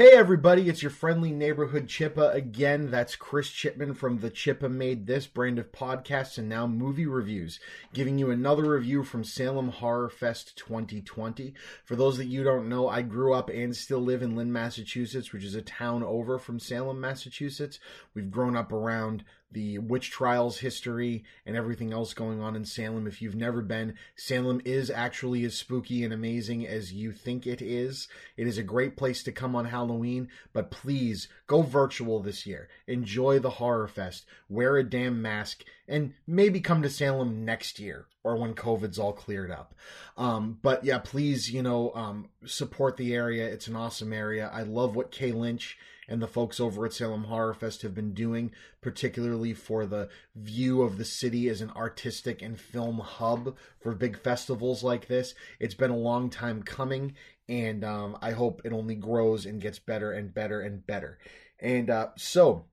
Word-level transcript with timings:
Hey 0.00 0.12
everybody, 0.12 0.70
it's 0.70 0.82
your 0.82 0.90
friendly 0.90 1.30
neighborhood 1.30 1.86
Chippa 1.86 2.34
again. 2.34 2.90
That's 2.90 3.16
Chris 3.16 3.50
Chipman 3.50 3.92
from 3.92 4.20
the 4.20 4.30
Chippa 4.30 4.70
Made 4.70 5.06
This 5.06 5.26
brand 5.26 5.58
of 5.58 5.72
podcasts 5.72 6.38
and 6.38 6.48
now 6.48 6.66
movie 6.66 7.04
reviews, 7.04 7.60
giving 7.92 8.16
you 8.16 8.30
another 8.30 8.70
review 8.70 9.04
from 9.04 9.24
Salem 9.24 9.68
Horror 9.68 10.08
Fest 10.08 10.56
2020. 10.56 11.52
For 11.84 11.96
those 11.96 12.16
that 12.16 12.28
you 12.28 12.42
don't 12.42 12.70
know, 12.70 12.88
I 12.88 13.02
grew 13.02 13.34
up 13.34 13.50
and 13.50 13.76
still 13.76 14.00
live 14.00 14.22
in 14.22 14.36
Lynn, 14.36 14.50
Massachusetts, 14.50 15.34
which 15.34 15.44
is 15.44 15.54
a 15.54 15.60
town 15.60 16.02
over 16.02 16.38
from 16.38 16.58
Salem, 16.58 16.98
Massachusetts. 16.98 17.78
We've 18.14 18.30
grown 18.30 18.56
up 18.56 18.72
around 18.72 19.22
the 19.52 19.78
witch 19.78 20.10
trials 20.10 20.58
history 20.58 21.24
and 21.44 21.56
everything 21.56 21.92
else 21.92 22.14
going 22.14 22.40
on 22.40 22.54
in 22.54 22.64
Salem. 22.64 23.06
If 23.06 23.20
you've 23.20 23.34
never 23.34 23.62
been, 23.62 23.94
Salem 24.16 24.60
is 24.64 24.90
actually 24.90 25.44
as 25.44 25.56
spooky 25.56 26.04
and 26.04 26.12
amazing 26.12 26.66
as 26.66 26.92
you 26.92 27.12
think 27.12 27.46
it 27.46 27.60
is. 27.60 28.08
It 28.36 28.46
is 28.46 28.58
a 28.58 28.62
great 28.62 28.96
place 28.96 29.22
to 29.24 29.32
come 29.32 29.56
on 29.56 29.66
Halloween, 29.66 30.28
but 30.52 30.70
please 30.70 31.28
go 31.46 31.62
virtual 31.62 32.20
this 32.20 32.46
year. 32.46 32.68
Enjoy 32.86 33.38
the 33.38 33.50
Horror 33.50 33.88
Fest, 33.88 34.26
wear 34.48 34.76
a 34.76 34.84
damn 34.84 35.20
mask, 35.20 35.64
and 35.88 36.14
maybe 36.26 36.60
come 36.60 36.82
to 36.82 36.90
Salem 36.90 37.44
next 37.44 37.78
year 37.78 38.06
or 38.22 38.36
when 38.36 38.54
COVID's 38.54 38.98
all 38.98 39.12
cleared 39.12 39.50
up. 39.50 39.74
Um, 40.16 40.58
but 40.62 40.84
yeah, 40.84 40.98
please, 40.98 41.50
you 41.50 41.62
know, 41.62 41.92
um, 41.94 42.28
support 42.44 42.96
the 42.96 43.14
area. 43.14 43.46
It's 43.46 43.66
an 43.66 43.76
awesome 43.76 44.12
area. 44.12 44.50
I 44.52 44.62
love 44.62 44.94
what 44.94 45.10
Kay 45.10 45.32
Lynch 45.32 45.78
and 46.10 46.20
the 46.20 46.26
folks 46.26 46.58
over 46.58 46.84
at 46.84 46.92
Salem 46.92 47.24
Horror 47.24 47.54
Fest 47.54 47.82
have 47.82 47.94
been 47.94 48.12
doing, 48.12 48.50
particularly 48.80 49.54
for 49.54 49.86
the 49.86 50.08
view 50.34 50.82
of 50.82 50.98
the 50.98 51.04
city 51.04 51.48
as 51.48 51.60
an 51.60 51.70
artistic 51.70 52.42
and 52.42 52.60
film 52.60 52.98
hub 52.98 53.56
for 53.80 53.94
big 53.94 54.18
festivals 54.18 54.82
like 54.82 55.06
this. 55.06 55.34
It's 55.60 55.74
been 55.74 55.92
a 55.92 55.96
long 55.96 56.28
time 56.28 56.64
coming, 56.64 57.14
and 57.48 57.84
um, 57.84 58.18
I 58.20 58.32
hope 58.32 58.60
it 58.64 58.72
only 58.72 58.96
grows 58.96 59.46
and 59.46 59.60
gets 59.60 59.78
better 59.78 60.10
and 60.10 60.34
better 60.34 60.60
and 60.60 60.84
better. 60.84 61.18
And 61.60 61.88
uh, 61.88 62.08
so, 62.16 62.66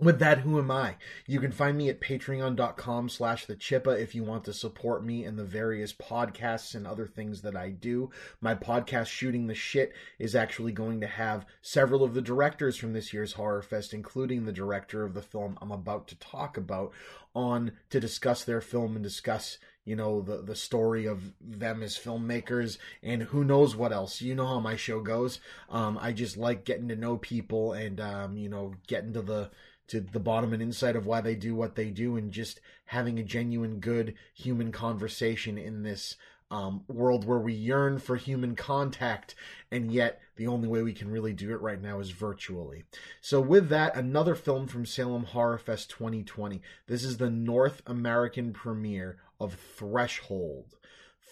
with 0.00 0.20
that 0.20 0.38
who 0.38 0.58
am 0.58 0.70
i? 0.70 0.94
You 1.26 1.40
can 1.40 1.50
find 1.50 1.76
me 1.76 1.88
at 1.88 2.00
patreon.com 2.00 3.08
slash 3.08 3.46
the 3.46 3.56
chippa 3.56 4.00
if 4.00 4.14
you 4.14 4.22
want 4.22 4.44
to 4.44 4.52
support 4.52 5.04
me 5.04 5.24
and 5.24 5.36
the 5.36 5.44
various 5.44 5.92
podcasts 5.92 6.74
and 6.74 6.86
other 6.86 7.06
things 7.06 7.42
that 7.42 7.56
i 7.56 7.70
do. 7.70 8.10
My 8.40 8.54
podcast 8.54 9.06
shooting 9.06 9.46
the 9.46 9.54
shit 9.54 9.92
is 10.18 10.36
actually 10.36 10.72
going 10.72 11.00
to 11.00 11.08
have 11.08 11.46
several 11.62 12.04
of 12.04 12.14
the 12.14 12.22
directors 12.22 12.76
from 12.76 12.92
this 12.92 13.12
year's 13.12 13.32
horror 13.32 13.62
fest 13.62 13.92
including 13.92 14.44
the 14.44 14.52
director 14.52 15.04
of 15.04 15.14
the 15.14 15.22
film 15.22 15.58
i'm 15.60 15.72
about 15.72 16.06
to 16.08 16.18
talk 16.18 16.56
about 16.56 16.92
on 17.34 17.72
to 17.90 18.00
discuss 18.00 18.44
their 18.44 18.60
film 18.60 18.94
and 18.94 19.02
discuss 19.02 19.58
you 19.88 19.96
know 19.96 20.20
the 20.20 20.42
the 20.42 20.54
story 20.54 21.06
of 21.06 21.32
them 21.40 21.82
as 21.82 21.96
filmmakers 21.96 22.76
and 23.02 23.22
who 23.22 23.42
knows 23.42 23.74
what 23.74 23.90
else. 23.90 24.20
You 24.20 24.34
know 24.34 24.46
how 24.46 24.60
my 24.60 24.76
show 24.76 25.00
goes. 25.00 25.40
Um, 25.70 25.98
i 26.00 26.12
just 26.12 26.36
like 26.36 26.64
getting 26.64 26.88
to 26.88 26.96
know 26.96 27.16
people 27.16 27.72
and 27.72 27.98
um, 27.98 28.36
you 28.36 28.50
know 28.50 28.74
getting 28.86 29.14
to 29.14 29.22
the 29.22 29.50
to 29.88 30.00
the 30.00 30.20
bottom 30.20 30.52
and 30.52 30.62
inside 30.62 30.96
of 30.96 31.06
why 31.06 31.22
they 31.22 31.34
do 31.34 31.54
what 31.54 31.74
they 31.74 31.88
do 31.88 32.16
and 32.18 32.30
just 32.30 32.60
having 32.84 33.18
a 33.18 33.22
genuine 33.24 33.80
good 33.80 34.14
human 34.34 34.70
conversation 34.70 35.56
in 35.56 35.82
this 35.82 36.16
um, 36.50 36.84
world 36.88 37.24
where 37.24 37.38
we 37.38 37.52
yearn 37.52 37.98
for 37.98 38.16
human 38.16 38.54
contact 38.56 39.34
and 39.70 39.92
yet 39.92 40.20
the 40.36 40.46
only 40.46 40.68
way 40.68 40.82
we 40.82 40.94
can 40.94 41.10
really 41.10 41.32
do 41.32 41.50
it 41.52 41.60
right 41.60 41.80
now 41.80 42.00
is 42.00 42.10
virtually. 42.10 42.84
So 43.20 43.40
with 43.40 43.68
that 43.70 43.96
another 43.96 44.34
film 44.34 44.66
from 44.66 44.86
salem 44.86 45.24
horror 45.24 45.58
fest 45.58 45.90
2020 45.90 46.60
this 46.86 47.04
is 47.04 47.16
the 47.16 47.30
north 47.30 47.82
american 47.86 48.52
premiere 48.52 49.18
of 49.40 49.54
threshold 49.54 50.76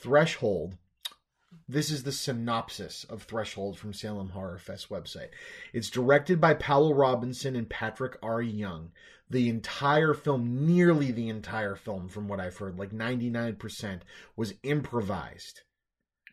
threshold 0.02 0.76
this 1.68 1.90
is 1.90 2.04
the 2.04 2.12
synopsis 2.12 3.04
of 3.04 3.22
Threshold 3.22 3.78
from 3.78 3.92
Salem 3.92 4.28
Horror 4.30 4.58
Fest 4.58 4.88
website. 4.88 5.30
It's 5.72 5.90
directed 5.90 6.40
by 6.40 6.54
Powell 6.54 6.94
Robinson 6.94 7.56
and 7.56 7.68
Patrick 7.68 8.16
R. 8.22 8.40
Young. 8.40 8.92
The 9.28 9.48
entire 9.48 10.14
film, 10.14 10.66
nearly 10.66 11.10
the 11.10 11.28
entire 11.28 11.74
film, 11.74 12.08
from 12.08 12.28
what 12.28 12.38
I've 12.38 12.56
heard, 12.56 12.78
like 12.78 12.90
99%, 12.92 14.02
was 14.36 14.54
improvised. 14.62 15.62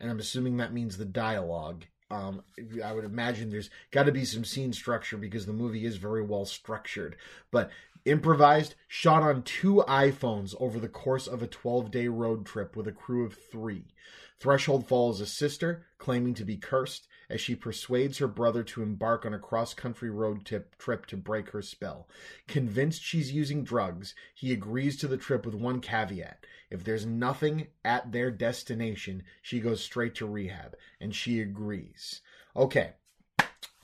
And 0.00 0.10
I'm 0.10 0.20
assuming 0.20 0.58
that 0.58 0.72
means 0.72 0.96
the 0.96 1.04
dialogue. 1.04 1.86
Um, 2.10 2.42
I 2.84 2.92
would 2.92 3.04
imagine 3.04 3.50
there's 3.50 3.70
got 3.90 4.04
to 4.04 4.12
be 4.12 4.24
some 4.24 4.44
scene 4.44 4.72
structure 4.72 5.16
because 5.16 5.46
the 5.46 5.52
movie 5.52 5.84
is 5.84 5.96
very 5.96 6.22
well 6.22 6.44
structured. 6.44 7.16
But 7.50 7.70
improvised, 8.04 8.74
shot 8.88 9.22
on 9.22 9.42
two 9.42 9.84
iPhones 9.88 10.54
over 10.60 10.78
the 10.78 10.88
course 10.88 11.26
of 11.26 11.42
a 11.42 11.46
12 11.46 11.90
day 11.90 12.08
road 12.08 12.46
trip 12.46 12.76
with 12.76 12.86
a 12.86 12.92
crew 12.92 13.24
of 13.24 13.34
three. 13.34 13.94
Threshold 14.40 14.86
follows 14.86 15.20
a 15.20 15.26
sister, 15.26 15.86
claiming 15.98 16.34
to 16.34 16.44
be 16.44 16.56
cursed, 16.56 17.08
as 17.30 17.40
she 17.40 17.54
persuades 17.54 18.18
her 18.18 18.28
brother 18.28 18.62
to 18.62 18.82
embark 18.82 19.24
on 19.24 19.32
a 19.32 19.38
cross 19.38 19.72
country 19.72 20.10
road 20.10 20.44
trip, 20.44 20.76
trip 20.76 21.06
to 21.06 21.16
break 21.16 21.50
her 21.50 21.62
spell. 21.62 22.08
Convinced 22.46 23.02
she's 23.02 23.32
using 23.32 23.64
drugs, 23.64 24.14
he 24.34 24.52
agrees 24.52 24.96
to 24.98 25.08
the 25.08 25.16
trip 25.16 25.46
with 25.46 25.54
one 25.54 25.80
caveat. 25.80 26.44
If 26.70 26.84
there's 26.84 27.06
nothing 27.06 27.68
at 27.84 28.12
their 28.12 28.30
destination, 28.30 29.22
she 29.40 29.60
goes 29.60 29.82
straight 29.82 30.14
to 30.16 30.26
rehab, 30.26 30.76
and 31.00 31.14
she 31.14 31.40
agrees. 31.40 32.20
Okay, 32.54 32.92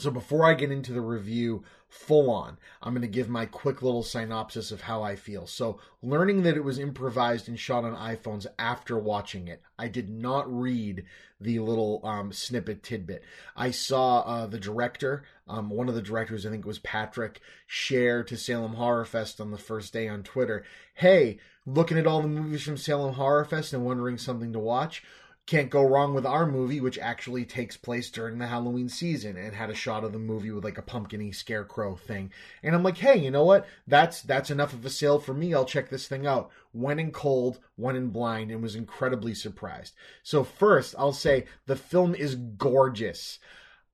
so 0.00 0.10
before 0.10 0.44
I 0.44 0.54
get 0.54 0.70
into 0.70 0.92
the 0.92 1.00
review 1.00 1.64
full 1.88 2.30
on, 2.30 2.56
I'm 2.82 2.92
going 2.92 3.02
to 3.02 3.08
give 3.08 3.28
my 3.28 3.46
quick 3.46 3.82
little 3.82 4.02
synopsis 4.02 4.70
of 4.70 4.82
how 4.82 5.02
I 5.02 5.16
feel. 5.16 5.46
So, 5.46 5.78
learning 6.02 6.42
that 6.42 6.56
it 6.56 6.64
was 6.64 6.78
improvised 6.78 7.48
and 7.48 7.58
shot 7.58 7.84
on 7.84 7.94
iPhones 7.94 8.46
after 8.58 8.98
watching 8.98 9.48
it, 9.48 9.62
I 9.78 9.88
did 9.88 10.08
not 10.08 10.50
read 10.52 11.04
the 11.40 11.58
little 11.58 12.00
um, 12.04 12.32
snippet 12.32 12.82
tidbit. 12.82 13.24
I 13.56 13.70
saw 13.70 14.20
uh, 14.20 14.46
the 14.46 14.58
director, 14.58 15.24
um, 15.48 15.70
one 15.70 15.88
of 15.88 15.94
the 15.94 16.02
directors, 16.02 16.46
I 16.46 16.50
think 16.50 16.64
it 16.64 16.68
was 16.68 16.78
Patrick, 16.78 17.40
share 17.66 18.22
to 18.24 18.36
Salem 18.36 18.74
Horror 18.74 19.04
Fest 19.04 19.40
on 19.40 19.50
the 19.50 19.58
first 19.58 19.92
day 19.92 20.08
on 20.08 20.22
Twitter. 20.22 20.64
Hey, 20.94 21.38
looking 21.66 21.98
at 21.98 22.06
all 22.06 22.22
the 22.22 22.28
movies 22.28 22.62
from 22.62 22.76
Salem 22.76 23.14
Horror 23.14 23.44
Fest 23.44 23.72
and 23.72 23.84
wondering 23.84 24.18
something 24.18 24.52
to 24.52 24.58
watch 24.58 25.02
can't 25.46 25.70
go 25.70 25.82
wrong 25.82 26.14
with 26.14 26.24
our 26.24 26.46
movie, 26.46 26.80
which 26.80 26.98
actually 26.98 27.44
takes 27.44 27.76
place 27.76 28.10
during 28.10 28.38
the 28.38 28.46
Halloween 28.46 28.88
season 28.88 29.36
and 29.36 29.54
had 29.54 29.68
a 29.70 29.74
shot 29.74 30.04
of 30.04 30.12
the 30.12 30.18
movie 30.18 30.50
with 30.52 30.62
like 30.62 30.78
a 30.78 30.82
pumpkiny 30.82 31.32
scarecrow 31.32 31.96
thing. 31.96 32.30
And 32.62 32.74
I'm 32.74 32.82
like, 32.82 32.98
hey, 32.98 33.18
you 33.18 33.30
know 33.30 33.44
what? 33.44 33.66
That's 33.86 34.22
that's 34.22 34.50
enough 34.50 34.72
of 34.72 34.84
a 34.84 34.90
sale 34.90 35.18
for 35.18 35.34
me. 35.34 35.52
I'll 35.52 35.64
check 35.64 35.90
this 35.90 36.06
thing 36.06 36.26
out. 36.26 36.50
Went 36.72 37.00
in 37.00 37.10
cold, 37.10 37.58
went 37.76 37.98
in 37.98 38.10
blind, 38.10 38.52
and 38.52 38.62
was 38.62 38.76
incredibly 38.76 39.34
surprised. 39.34 39.94
So 40.22 40.44
first, 40.44 40.94
I'll 40.96 41.12
say 41.12 41.46
the 41.66 41.76
film 41.76 42.14
is 42.14 42.36
gorgeous. 42.36 43.40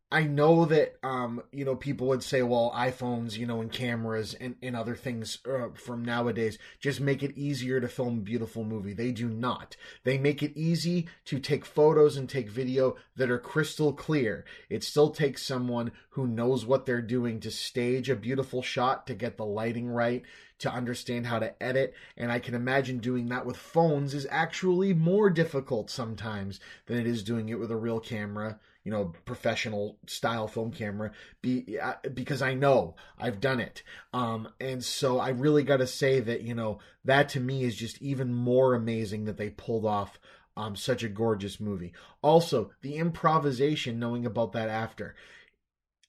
I 0.09 0.23
know 0.23 0.67
that 0.67 0.95
um, 1.03 1.43
you 1.51 1.65
know 1.65 1.75
people 1.75 2.07
would 2.07 2.23
say, 2.23 2.41
well, 2.41 2.73
iPhones, 2.77 3.37
you 3.37 3.45
know, 3.45 3.61
and 3.61 3.73
cameras 3.73 4.35
and, 4.35 4.55
and 4.63 4.77
other 4.77 4.95
things 4.95 5.39
uh, 5.45 5.71
from 5.75 6.05
nowadays 6.05 6.59
just 6.79 7.01
make 7.01 7.25
it 7.25 7.37
easier 7.37 7.81
to 7.81 7.89
film 7.89 8.19
a 8.19 8.23
beautiful 8.23 8.63
movie. 8.63 8.93
They 8.93 9.11
do 9.11 9.29
not. 9.29 9.77
They 10.05 10.17
make 10.17 10.45
it 10.45 10.57
easy 10.57 11.09
to 11.25 11.41
take 11.41 11.65
photos 11.65 12.17
and 12.17 12.29
take 12.29 12.49
video 12.49 12.95
that 13.17 13.33
are 13.33 13.39
crystal 13.39 13.93
clear. 13.93 14.45
It 14.71 14.85
still 14.85 15.11
takes 15.11 15.43
someone 15.43 15.91
who 16.11 16.29
knows 16.29 16.65
what 16.65 16.87
they're 16.87 17.03
doing 17.03 17.41
to 17.41 17.51
stage 17.51 18.09
a 18.09 18.15
beautiful 18.15 18.63
shot, 18.63 19.09
to 19.09 19.15
get 19.15 19.37
the 19.37 19.45
lighting 19.45 19.89
right, 19.89 20.23
to 20.61 20.71
understand 20.73 21.27
how 21.27 21.41
to 21.41 21.61
edit. 21.61 21.95
And 22.17 22.31
I 22.31 22.39
can 22.39 22.55
imagine 22.55 22.99
doing 22.99 23.29
that 23.31 23.45
with 23.45 23.57
phones 23.57 24.15
is 24.15 24.29
actually 24.31 24.95
more 24.95 25.31
difficult 25.31 25.91
sometimes 25.91 26.61
than 26.87 26.99
it 26.99 27.09
is 27.09 27.25
doing 27.25 27.49
it 27.49 27.59
with 27.59 27.73
a 27.73 27.77
real 27.77 27.99
camera 27.99 28.61
you 28.87 28.93
know, 28.93 29.13
professional 29.25 29.99
style 30.07 30.47
film 30.47 30.71
camera 30.71 31.11
be, 31.43 31.77
because 32.15 32.41
I 32.41 32.55
know 32.55 32.95
I've 33.19 33.41
done 33.41 33.59
it. 33.59 33.83
Um, 34.13 34.47
and 34.61 34.85
so 34.85 35.19
I 35.19 35.31
really 35.31 35.65
got 35.65 35.79
to 35.79 35.89
say 35.89 36.21
that, 36.21 36.43
you 36.43 36.55
know, 36.55 36.79
that 37.05 37.31
to 37.31 37.41
me 37.41 37.65
is 37.65 37.75
just 37.75 38.01
even 38.01 38.33
more 38.33 38.75
amazing 38.75 39.25
that 39.25 39.39
they 39.39 39.51
pulled 39.51 39.87
off 39.87 40.21
um, 40.57 40.77
such 40.77 41.03
a 41.03 41.09
gorgeous 41.09 41.59
movie. 41.59 41.95
Also, 42.23 42.71
the 42.83 42.95
improvisation, 42.95 43.99
knowing 43.99 44.25
about 44.25 44.53
that 44.53 44.69
after. 44.69 45.17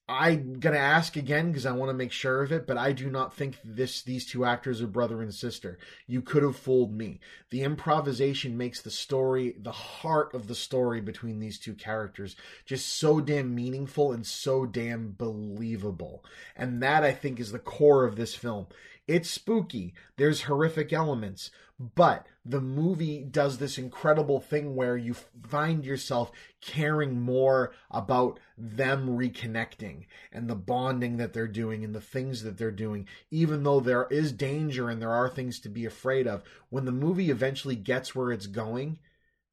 I'm 0.09 0.62
gonna 0.62 0.77
ask 0.77 1.18
again 1.18 1.48
because 1.48 1.65
I 1.65 1.74
want 1.74 1.89
to 1.89 1.94
make 1.94 2.13
sure 2.13 2.42
of 2.42 2.54
it, 2.54 2.65
but 2.65 2.77
I 2.77 2.94
do 2.94 3.09
not 3.09 3.33
think 3.33 3.57
this 3.63 4.01
these 4.01 4.25
two 4.25 4.45
actors 4.45 4.81
are 4.81 4.88
brother 4.88 5.21
and 5.21 5.33
sister. 5.33 5.77
You 6.07 6.21
could 6.21 6.44
have 6.44 6.56
fooled 6.56 6.94
me. 6.94 7.19
The 7.50 7.63
improvisation 7.63 8.57
makes 8.57 8.81
the 8.81 8.89
story, 8.89 9.56
the 9.59 9.74
heart 9.74 10.33
of 10.33 10.48
the 10.48 10.56
story 10.56 11.01
between 11.01 11.39
these 11.39 11.59
two 11.59 11.74
characters, 11.74 12.38
just 12.65 12.88
so 12.88 13.19
damn 13.19 13.54
meaningful 13.54 14.13
and 14.13 14.25
so 14.25 14.65
damn 14.65 15.12
believable. 15.12 16.24
And 16.56 16.81
that 16.81 17.03
I 17.03 17.12
think 17.12 17.38
is 17.38 17.51
the 17.51 17.60
core 17.60 18.06
of 18.06 18.15
this 18.15 18.33
film. 18.33 18.68
It's 19.10 19.30
spooky. 19.30 19.94
There's 20.15 20.44
horrific 20.44 20.94
elements, 20.94 21.51
but 21.80 22.27
the 22.50 22.62
movie 22.62 23.24
does 23.24 23.58
this 23.58 23.78
incredible 23.78 24.40
thing 24.40 24.74
where 24.74 24.96
you 24.96 25.14
find 25.48 25.84
yourself 25.84 26.32
caring 26.62 27.20
more 27.20 27.74
about 27.92 28.40
them 28.58 29.10
reconnecting 29.10 30.06
and 30.32 30.50
the 30.50 30.56
bonding 30.56 31.18
that 31.18 31.34
they're 31.34 31.48
doing 31.48 31.84
and 31.84 31.94
the 31.94 32.02
things 32.02 32.44
that 32.44 32.58
they're 32.58 32.72
doing, 32.72 33.06
even 33.30 33.64
though 33.64 33.82
there 33.82 34.08
is 34.10 34.32
danger 34.32 34.90
and 34.90 35.02
there 35.02 35.14
are 35.14 35.28
things 35.28 35.60
to 35.60 35.70
be 35.70 35.86
afraid 35.86 36.26
of. 36.26 36.42
When 36.70 36.86
the 36.86 36.92
movie 36.92 37.30
eventually 37.30 37.76
gets 37.76 38.16
where 38.16 38.32
it's 38.32 38.48
going, 38.48 39.00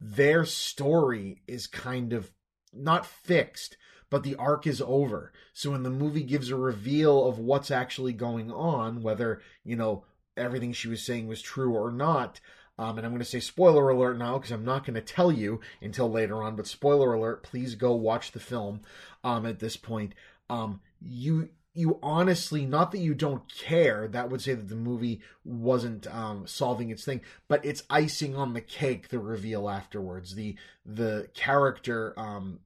their 0.00 0.44
story 0.44 1.42
is 1.48 1.66
kind 1.66 2.12
of 2.12 2.30
not 2.72 3.06
fixed, 3.06 3.76
but 4.08 4.22
the 4.22 4.36
arc 4.36 4.68
is 4.68 4.80
over. 4.80 5.32
So 5.52 5.72
when 5.72 5.82
the 5.82 5.90
movie 5.90 6.22
gives 6.22 6.50
a 6.50 6.56
reveal 6.56 7.26
of 7.26 7.40
what's 7.40 7.70
actually 7.72 8.12
going 8.12 8.52
on, 8.52 9.02
whether, 9.02 9.40
you 9.64 9.74
know, 9.74 10.04
everything 10.36 10.72
she 10.72 10.88
was 10.88 11.02
saying 11.02 11.26
was 11.26 11.42
true 11.42 11.74
or 11.74 11.90
not, 11.90 12.40
um, 12.78 12.98
and 12.98 13.06
I'm 13.06 13.12
going 13.12 13.20
to 13.20 13.24
say 13.24 13.40
spoiler 13.40 13.88
alert 13.88 14.18
now 14.18 14.38
because 14.38 14.50
I'm 14.50 14.64
not 14.64 14.84
going 14.84 14.94
to 14.94 15.00
tell 15.00 15.30
you 15.30 15.60
until 15.80 16.10
later 16.10 16.42
on. 16.42 16.56
But 16.56 16.66
spoiler 16.66 17.12
alert, 17.12 17.42
please 17.42 17.74
go 17.74 17.94
watch 17.94 18.32
the 18.32 18.40
film. 18.40 18.80
Um, 19.22 19.46
at 19.46 19.60
this 19.60 19.76
point, 19.76 20.14
um, 20.50 20.80
you 21.00 21.50
you 21.74 21.98
honestly 22.02 22.64
not 22.64 22.92
that 22.92 22.98
you 22.98 23.14
don't 23.14 23.52
care 23.52 24.06
that 24.06 24.30
would 24.30 24.40
say 24.40 24.54
that 24.54 24.68
the 24.68 24.76
movie 24.76 25.20
wasn't 25.44 26.06
um, 26.06 26.46
solving 26.46 26.90
its 26.90 27.04
thing 27.04 27.20
but 27.48 27.64
it's 27.64 27.82
icing 27.90 28.36
on 28.36 28.52
the 28.52 28.60
cake 28.60 29.08
the 29.08 29.18
reveal 29.18 29.68
afterwards 29.68 30.36
the 30.36 30.56
the 30.86 31.28
character 31.34 32.14
um, 32.16 32.60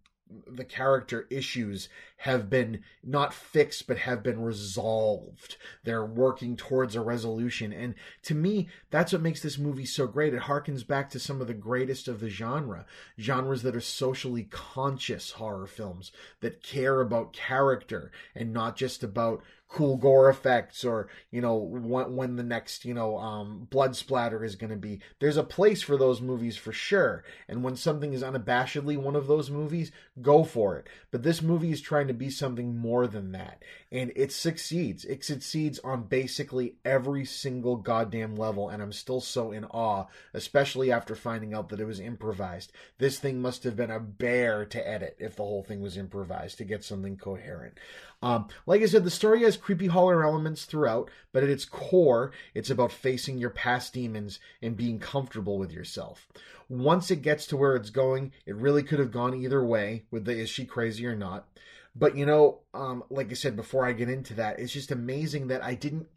the 0.46 0.64
character 0.64 1.26
issues 1.30 1.88
have 2.18 2.50
been 2.50 2.80
not 3.02 3.32
fixed 3.32 3.86
but 3.86 3.98
have 3.98 4.22
been 4.22 4.42
resolved. 4.42 5.56
They're 5.84 6.04
working 6.04 6.56
towards 6.56 6.94
a 6.94 7.00
resolution. 7.00 7.72
And 7.72 7.94
to 8.22 8.34
me 8.34 8.68
that's 8.90 9.12
what 9.12 9.22
makes 9.22 9.42
this 9.42 9.58
movie 9.58 9.86
so 9.86 10.06
great. 10.06 10.34
It 10.34 10.42
harkens 10.42 10.86
back 10.86 11.10
to 11.10 11.18
some 11.18 11.40
of 11.40 11.46
the 11.46 11.54
greatest 11.54 12.08
of 12.08 12.20
the 12.20 12.28
genre 12.28 12.86
genres 13.18 13.62
that 13.62 13.76
are 13.76 13.80
socially 13.80 14.44
conscious 14.44 15.32
horror 15.32 15.66
films 15.66 16.12
that 16.40 16.62
care 16.62 17.00
about 17.00 17.32
character 17.32 18.10
and 18.34 18.52
not 18.52 18.76
just 18.76 19.02
about 19.02 19.42
cool 19.68 19.96
gore 19.96 20.30
effects 20.30 20.82
or 20.82 21.08
you 21.30 21.42
know 21.42 21.56
when, 21.56 22.16
when 22.16 22.36
the 22.36 22.42
next 22.42 22.86
you 22.86 22.94
know 22.94 23.18
um, 23.18 23.66
blood 23.70 23.94
splatter 23.94 24.44
is 24.44 24.56
going 24.56 24.70
to 24.70 24.76
be. 24.76 25.00
There's 25.20 25.36
a 25.36 25.44
place 25.44 25.82
for 25.82 25.96
those 25.96 26.20
movies 26.20 26.56
for 26.56 26.72
sure. 26.72 27.22
And 27.48 27.62
when 27.62 27.76
something 27.76 28.12
is 28.12 28.22
unabashedly 28.22 28.96
one 28.96 29.14
of 29.14 29.26
those 29.26 29.50
movies 29.50 29.92
go 30.22 30.44
for 30.44 30.76
it. 30.78 30.88
But 31.10 31.22
this 31.22 31.42
movie 31.42 31.70
is 31.70 31.80
trying 31.80 32.08
to 32.08 32.14
be 32.14 32.30
something 32.30 32.76
more 32.76 33.06
than 33.06 33.32
that. 33.32 33.62
And 33.92 34.12
it 34.16 34.32
succeeds. 34.32 35.04
It 35.04 35.22
succeeds 35.22 35.78
on 35.80 36.04
basically 36.04 36.76
every 36.84 37.24
single 37.24 37.76
goddamn 37.76 38.36
level. 38.36 38.68
And 38.68 38.82
i'm 38.82 38.92
still 38.92 39.20
so 39.20 39.52
in 39.52 39.64
awe 39.66 40.06
especially 40.32 40.90
after 40.90 41.14
finding 41.14 41.54
out 41.54 41.68
that 41.68 41.80
it 41.80 41.86
was 41.86 42.00
improvised. 42.00 42.72
This 42.98 43.18
thing 43.18 43.40
must 43.40 43.64
have 43.64 43.76
been 43.76 43.90
a 43.90 44.00
bear 44.00 44.64
to 44.66 44.88
edit 44.88 45.16
if 45.18 45.36
the 45.36 45.42
whole 45.42 45.62
thing 45.62 45.80
was 45.80 45.96
improvised 45.96 46.58
to 46.58 46.64
get 46.64 46.84
something 46.84 47.16
coherent 47.16 47.78
um, 48.20 48.48
like 48.66 48.82
I 48.82 48.86
said, 48.86 49.04
the 49.04 49.10
story 49.10 49.42
has 49.42 49.56
creepy 49.56 49.86
horror 49.86 50.24
elements 50.24 50.64
throughout, 50.64 51.10
but 51.32 51.44
at 51.44 51.50
its 51.50 51.64
core, 51.64 52.32
it's 52.52 52.70
about 52.70 52.90
facing 52.90 53.38
your 53.38 53.50
past 53.50 53.94
demons 53.94 54.40
and 54.60 54.76
being 54.76 54.98
comfortable 54.98 55.56
with 55.56 55.72
yourself. 55.72 56.26
Once 56.68 57.10
it 57.10 57.22
gets 57.22 57.46
to 57.46 57.56
where 57.56 57.76
it's 57.76 57.90
going, 57.90 58.32
it 58.44 58.56
really 58.56 58.82
could 58.82 58.98
have 58.98 59.12
gone 59.12 59.34
either 59.34 59.64
way 59.64 60.04
with 60.10 60.24
the 60.24 60.32
is 60.32 60.50
she 60.50 60.64
crazy 60.64 61.06
or 61.06 61.14
not. 61.14 61.46
But 61.94 62.16
you 62.16 62.26
know, 62.26 62.60
um, 62.74 63.04
like 63.08 63.30
I 63.30 63.34
said 63.34 63.56
before 63.56 63.86
I 63.86 63.92
get 63.92 64.10
into 64.10 64.34
that, 64.34 64.58
it's 64.58 64.72
just 64.72 64.90
amazing 64.90 65.48
that 65.48 65.64
I 65.64 65.74
didn't 65.74 66.08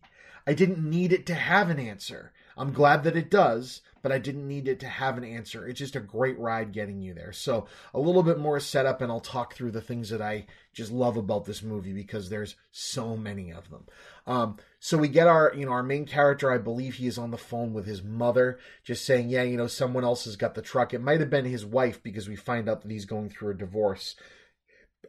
I 0.45 0.53
didn't 0.53 0.87
need 0.87 1.13
it 1.13 1.25
to 1.27 1.35
have 1.35 1.69
an 1.69 1.79
answer. 1.79 2.33
I'm 2.57 2.73
glad 2.73 3.03
that 3.03 3.15
it 3.15 3.29
does, 3.29 3.81
but 4.01 4.11
I 4.11 4.19
didn't 4.19 4.47
need 4.47 4.67
it 4.67 4.79
to 4.81 4.87
have 4.87 5.17
an 5.17 5.23
answer. 5.23 5.67
It's 5.67 5.79
just 5.79 5.95
a 5.95 5.99
great 5.99 6.37
ride 6.39 6.71
getting 6.71 7.01
you 7.01 7.13
there. 7.13 7.33
So 7.33 7.67
a 7.93 7.99
little 7.99 8.23
bit 8.23 8.39
more 8.39 8.59
setup, 8.59 9.01
and 9.01 9.11
I'll 9.11 9.19
talk 9.19 9.53
through 9.53 9.71
the 9.71 9.81
things 9.81 10.09
that 10.09 10.21
I 10.21 10.45
just 10.73 10.91
love 10.91 11.17
about 11.17 11.45
this 11.45 11.61
movie 11.61 11.93
because 11.93 12.29
there's 12.29 12.55
so 12.71 13.15
many 13.15 13.51
of 13.51 13.69
them. 13.69 13.85
Um, 14.27 14.57
so 14.79 14.97
we 14.97 15.07
get 15.07 15.27
our, 15.27 15.53
you 15.55 15.65
know, 15.65 15.71
our 15.71 15.83
main 15.83 16.05
character. 16.05 16.51
I 16.51 16.57
believe 16.57 16.95
he 16.95 17.07
is 17.07 17.17
on 17.17 17.31
the 17.31 17.37
phone 17.37 17.73
with 17.73 17.85
his 17.85 18.03
mother, 18.03 18.59
just 18.83 19.05
saying, 19.05 19.29
"Yeah, 19.29 19.43
you 19.43 19.57
know, 19.57 19.67
someone 19.67 20.03
else 20.03 20.25
has 20.25 20.35
got 20.35 20.55
the 20.55 20.61
truck." 20.61 20.93
It 20.93 21.01
might 21.01 21.19
have 21.19 21.29
been 21.29 21.45
his 21.45 21.65
wife 21.65 22.01
because 22.01 22.29
we 22.29 22.35
find 22.35 22.69
out 22.69 22.81
that 22.81 22.91
he's 22.91 23.05
going 23.05 23.29
through 23.29 23.51
a 23.51 23.55
divorce 23.55 24.15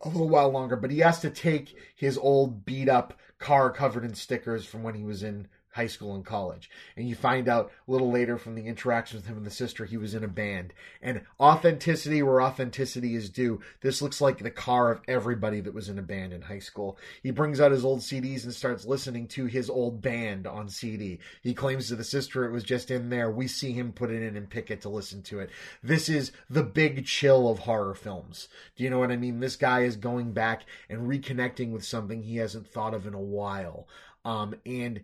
a 0.02 0.08
little 0.08 0.28
while 0.28 0.50
longer, 0.50 0.76
but 0.76 0.90
he 0.90 0.98
has 0.98 1.20
to 1.20 1.30
take 1.30 1.76
his 1.94 2.18
old 2.18 2.64
beat 2.64 2.88
up 2.88 3.18
car 3.38 3.70
covered 3.70 4.04
in 4.04 4.14
stickers 4.14 4.64
from 4.64 4.82
when 4.82 4.94
he 4.94 5.04
was 5.04 5.22
in 5.22 5.48
high 5.72 5.86
school 5.86 6.14
and 6.14 6.24
college. 6.24 6.70
And 6.96 7.08
you 7.08 7.14
find 7.14 7.48
out 7.48 7.72
a 7.88 7.90
little 7.90 8.10
later 8.10 8.36
from 8.36 8.54
the 8.54 8.66
interactions 8.66 9.22
with 9.22 9.30
him 9.30 9.38
and 9.38 9.46
the 9.46 9.50
sister, 9.50 9.84
he 9.84 9.96
was 9.96 10.14
in 10.14 10.22
a 10.22 10.28
band. 10.28 10.72
And 11.00 11.22
authenticity 11.40 12.22
where 12.22 12.42
authenticity 12.42 13.14
is 13.14 13.30
due. 13.30 13.60
This 13.80 14.02
looks 14.02 14.20
like 14.20 14.38
the 14.38 14.50
car 14.50 14.90
of 14.90 15.00
everybody 15.08 15.60
that 15.60 15.74
was 15.74 15.88
in 15.88 15.98
a 15.98 16.02
band 16.02 16.32
in 16.32 16.42
high 16.42 16.58
school. 16.58 16.98
He 17.22 17.30
brings 17.30 17.60
out 17.60 17.72
his 17.72 17.84
old 17.84 18.00
CDs 18.00 18.44
and 18.44 18.52
starts 18.52 18.84
listening 18.84 19.26
to 19.28 19.46
his 19.46 19.70
old 19.70 20.02
band 20.02 20.46
on 20.46 20.68
CD. 20.68 21.18
He 21.42 21.54
claims 21.54 21.88
to 21.88 21.96
the 21.96 22.04
sister 22.04 22.44
it 22.44 22.52
was 22.52 22.64
just 22.64 22.90
in 22.90 23.08
there. 23.08 23.30
We 23.30 23.48
see 23.48 23.72
him 23.72 23.92
put 23.92 24.10
it 24.10 24.22
in 24.22 24.36
and 24.36 24.50
pick 24.50 24.70
it 24.70 24.82
to 24.82 24.90
listen 24.90 25.22
to 25.22 25.40
it. 25.40 25.50
This 25.82 26.08
is 26.08 26.32
the 26.50 26.62
big 26.62 27.06
chill 27.06 27.48
of 27.48 27.60
horror 27.60 27.94
films. 27.94 28.48
Do 28.76 28.84
you 28.84 28.90
know 28.90 28.98
what 28.98 29.10
I 29.10 29.16
mean? 29.16 29.40
This 29.40 29.56
guy 29.56 29.80
is 29.80 29.96
going 29.96 30.32
back 30.32 30.64
and 30.90 31.08
reconnecting 31.08 31.70
with 31.70 31.84
something 31.84 32.22
he 32.22 32.36
hasn't 32.36 32.66
thought 32.66 32.94
of 32.94 33.06
in 33.06 33.14
a 33.14 33.20
while. 33.20 33.88
Um, 34.24 34.54
and 34.64 35.02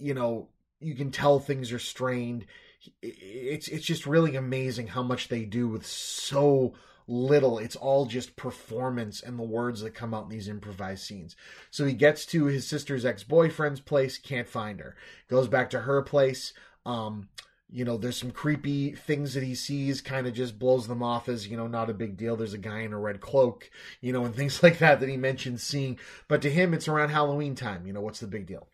you 0.00 0.14
know, 0.14 0.48
you 0.80 0.94
can 0.94 1.10
tell 1.10 1.38
things 1.38 1.72
are 1.72 1.78
strained. 1.78 2.46
It's 3.02 3.68
it's 3.68 3.84
just 3.84 4.06
really 4.06 4.36
amazing 4.36 4.88
how 4.88 5.02
much 5.02 5.28
they 5.28 5.44
do 5.44 5.68
with 5.68 5.86
so 5.86 6.74
little. 7.06 7.58
It's 7.58 7.76
all 7.76 8.06
just 8.06 8.36
performance 8.36 9.20
and 9.22 9.38
the 9.38 9.42
words 9.44 9.82
that 9.82 9.94
come 9.94 10.14
out 10.14 10.24
in 10.24 10.30
these 10.30 10.48
improvised 10.48 11.04
scenes. 11.04 11.36
So 11.70 11.84
he 11.84 11.92
gets 11.92 12.24
to 12.26 12.44
his 12.46 12.66
sister's 12.66 13.04
ex-boyfriend's 13.04 13.80
place, 13.80 14.16
can't 14.16 14.48
find 14.48 14.80
her. 14.80 14.96
Goes 15.28 15.48
back 15.48 15.70
to 15.70 15.80
her 15.80 16.02
place. 16.02 16.54
Um, 16.86 17.28
you 17.72 17.84
know, 17.84 17.96
there's 17.96 18.16
some 18.16 18.30
creepy 18.30 18.92
things 18.92 19.34
that 19.34 19.42
he 19.42 19.54
sees, 19.54 20.00
kind 20.00 20.26
of 20.26 20.34
just 20.34 20.58
blows 20.58 20.88
them 20.88 21.02
off 21.02 21.28
as, 21.28 21.46
you 21.46 21.56
know, 21.56 21.66
not 21.66 21.90
a 21.90 21.94
big 21.94 22.16
deal. 22.16 22.36
There's 22.36 22.54
a 22.54 22.58
guy 22.58 22.80
in 22.80 22.92
a 22.92 22.98
red 22.98 23.20
cloak, 23.20 23.70
you 24.00 24.12
know, 24.12 24.24
and 24.24 24.34
things 24.34 24.62
like 24.62 24.78
that 24.78 25.00
that 25.00 25.08
he 25.08 25.16
mentions 25.16 25.62
seeing. 25.62 25.98
But 26.28 26.42
to 26.42 26.50
him, 26.50 26.74
it's 26.74 26.88
around 26.88 27.10
Halloween 27.10 27.54
time. 27.54 27.86
You 27.86 27.92
know, 27.92 28.00
what's 28.00 28.20
the 28.20 28.26
big 28.26 28.46
deal? 28.46 28.68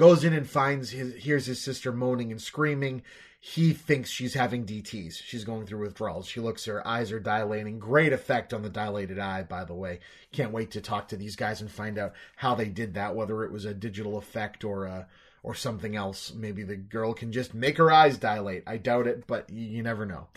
Goes 0.00 0.24
in 0.24 0.32
and 0.32 0.48
finds 0.48 0.88
his 0.88 1.14
hears 1.14 1.44
his 1.44 1.60
sister 1.60 1.92
moaning 1.92 2.30
and 2.30 2.40
screaming. 2.40 3.02
He 3.38 3.74
thinks 3.74 4.08
she's 4.08 4.32
having 4.32 4.64
DTS. 4.64 5.22
She's 5.22 5.44
going 5.44 5.66
through 5.66 5.80
withdrawals. 5.80 6.26
She 6.26 6.40
looks, 6.40 6.64
her 6.64 6.86
eyes 6.86 7.12
are 7.12 7.20
dilating. 7.20 7.78
Great 7.78 8.14
effect 8.14 8.54
on 8.54 8.62
the 8.62 8.70
dilated 8.70 9.18
eye, 9.18 9.42
by 9.42 9.64
the 9.64 9.74
way. 9.74 10.00
Can't 10.32 10.52
wait 10.52 10.70
to 10.70 10.80
talk 10.80 11.08
to 11.08 11.18
these 11.18 11.36
guys 11.36 11.60
and 11.60 11.70
find 11.70 11.98
out 11.98 12.14
how 12.36 12.54
they 12.54 12.70
did 12.70 12.94
that, 12.94 13.14
whether 13.14 13.44
it 13.44 13.52
was 13.52 13.66
a 13.66 13.74
digital 13.74 14.16
effect 14.16 14.64
or 14.64 14.86
a 14.86 15.06
or 15.42 15.54
something 15.54 15.94
else. 15.94 16.32
Maybe 16.34 16.62
the 16.62 16.76
girl 16.76 17.12
can 17.12 17.30
just 17.30 17.52
make 17.52 17.76
her 17.76 17.92
eyes 17.92 18.16
dilate. 18.16 18.62
I 18.66 18.78
doubt 18.78 19.06
it, 19.06 19.26
but 19.26 19.50
you, 19.50 19.66
you 19.66 19.82
never 19.82 20.06
know. 20.06 20.28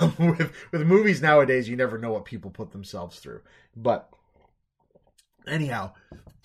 Um, 0.00 0.14
with 0.18 0.52
with 0.70 0.82
movies 0.82 1.22
nowadays, 1.22 1.68
you 1.68 1.74
never 1.74 1.98
know 1.98 2.12
what 2.12 2.24
people 2.24 2.52
put 2.52 2.70
themselves 2.70 3.18
through. 3.18 3.40
But 3.74 4.08
anyhow, 5.44 5.94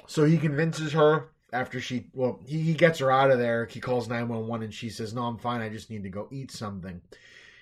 so 0.07 0.23
he 0.23 0.39
convinces 0.39 0.93
her 0.93 1.29
after 1.53 1.79
she 1.79 2.07
well 2.13 2.39
he, 2.45 2.59
he 2.61 2.73
gets 2.73 2.99
her 2.99 3.11
out 3.11 3.31
of 3.31 3.39
there. 3.39 3.65
He 3.65 3.79
calls 3.79 4.07
911 4.07 4.65
and 4.65 4.73
she 4.73 4.89
says 4.89 5.13
no 5.13 5.23
i'm 5.23 5.37
fine. 5.37 5.61
I 5.61 5.69
just 5.69 5.89
need 5.89 6.03
to 6.03 6.09
go 6.09 6.27
eat 6.31 6.51
something. 6.51 7.01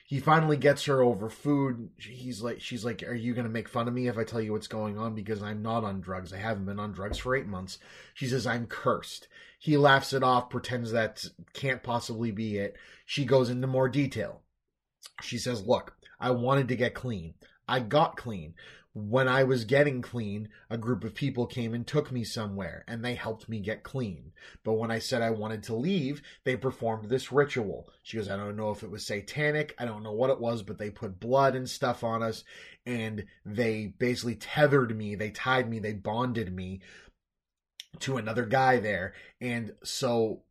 He 0.08 0.20
finally 0.20 0.58
gets 0.58 0.86
her 0.86 1.02
over 1.02 1.30
food. 1.30 1.90
He's 1.98 2.42
like 2.42 2.62
she's 2.62 2.86
like 2.86 3.04
are 3.04 3.16
you 3.16 3.34
going 3.34 3.46
to 3.46 3.52
make 3.52 3.70
fun 3.70 3.88
of 3.88 3.94
me 3.94 4.08
if 4.08 4.18
i 4.18 4.24
tell 4.24 4.42
you 4.42 4.52
what's 4.52 4.68
going 4.68 4.98
on? 4.98 5.16
Because 5.16 5.42
i'm 5.42 5.62
not 5.62 5.84
on 5.84 6.02
drugs. 6.02 6.34
I 6.34 6.38
haven't 6.38 6.66
been 6.66 6.80
on 6.80 6.94
drugs 6.94 7.18
for 7.18 7.36
eight 7.36 7.48
months. 7.48 7.78
She 8.14 8.28
says 8.28 8.48
i'm 8.48 8.68
cursed. 8.68 9.28
He 9.60 9.78
laughs 9.78 10.14
it 10.14 10.24
off 10.24 10.50
pretends 10.50 10.92
that 10.92 11.26
can't 11.54 11.84
possibly 11.84 12.32
be 12.32 12.58
it. 12.58 12.76
She 13.06 13.26
goes 13.26 13.50
into 13.50 13.68
more 13.68 13.90
detail. 13.90 14.42
She 15.22 15.38
says 15.38 15.66
look 15.66 15.96
i 16.20 16.32
wanted 16.32 16.68
to 16.70 16.76
get 16.76 16.94
clean. 16.94 17.36
I 17.68 17.80
got 17.80 18.18
clean 18.18 18.54
when 18.98 19.28
I 19.28 19.44
was 19.44 19.66
getting 19.66 20.02
clean, 20.02 20.48
a 20.70 20.78
group 20.78 21.04
of 21.04 21.14
people 21.14 21.46
came 21.48 21.74
and 21.74 21.86
took 21.86 22.14
me 22.14 22.24
somewhere 22.24 22.86
and 22.88 23.04
they 23.04 23.16
helped 23.16 23.50
me 23.50 23.60
get 23.60 23.84
clean. 23.84 24.32
But 24.64 24.76
when 24.76 24.90
I 24.90 25.00
said 25.00 25.22
I 25.22 25.32
wanted 25.32 25.64
to 25.64 25.76
leave, 25.76 26.22
they 26.46 26.56
performed 26.56 27.10
this 27.10 27.30
ritual. 27.30 27.90
She 28.04 28.16
goes, 28.16 28.30
I 28.30 28.38
don't 28.38 28.56
know 28.56 28.72
if 28.72 28.84
it 28.84 28.90
was 28.90 29.06
satanic. 29.06 29.76
I 29.78 29.84
don't 29.84 30.02
know 30.02 30.14
what 30.14 30.30
it 30.30 30.40
was, 30.40 30.64
but 30.64 30.78
they 30.78 30.92
put 30.92 31.20
blood 31.20 31.56
and 31.56 31.70
stuff 31.70 32.06
on 32.06 32.24
us 32.24 32.46
and 32.86 33.26
they 33.46 33.94
basically 34.00 34.36
tethered 34.36 34.96
me. 34.98 35.16
They 35.16 35.30
tied 35.30 35.70
me. 35.70 35.80
They 35.80 35.94
bonded 35.94 36.56
me 36.56 36.80
to 38.00 38.16
another 38.16 38.46
guy 38.46 38.80
there. 38.80 39.14
And 39.42 39.74
so 39.84 40.44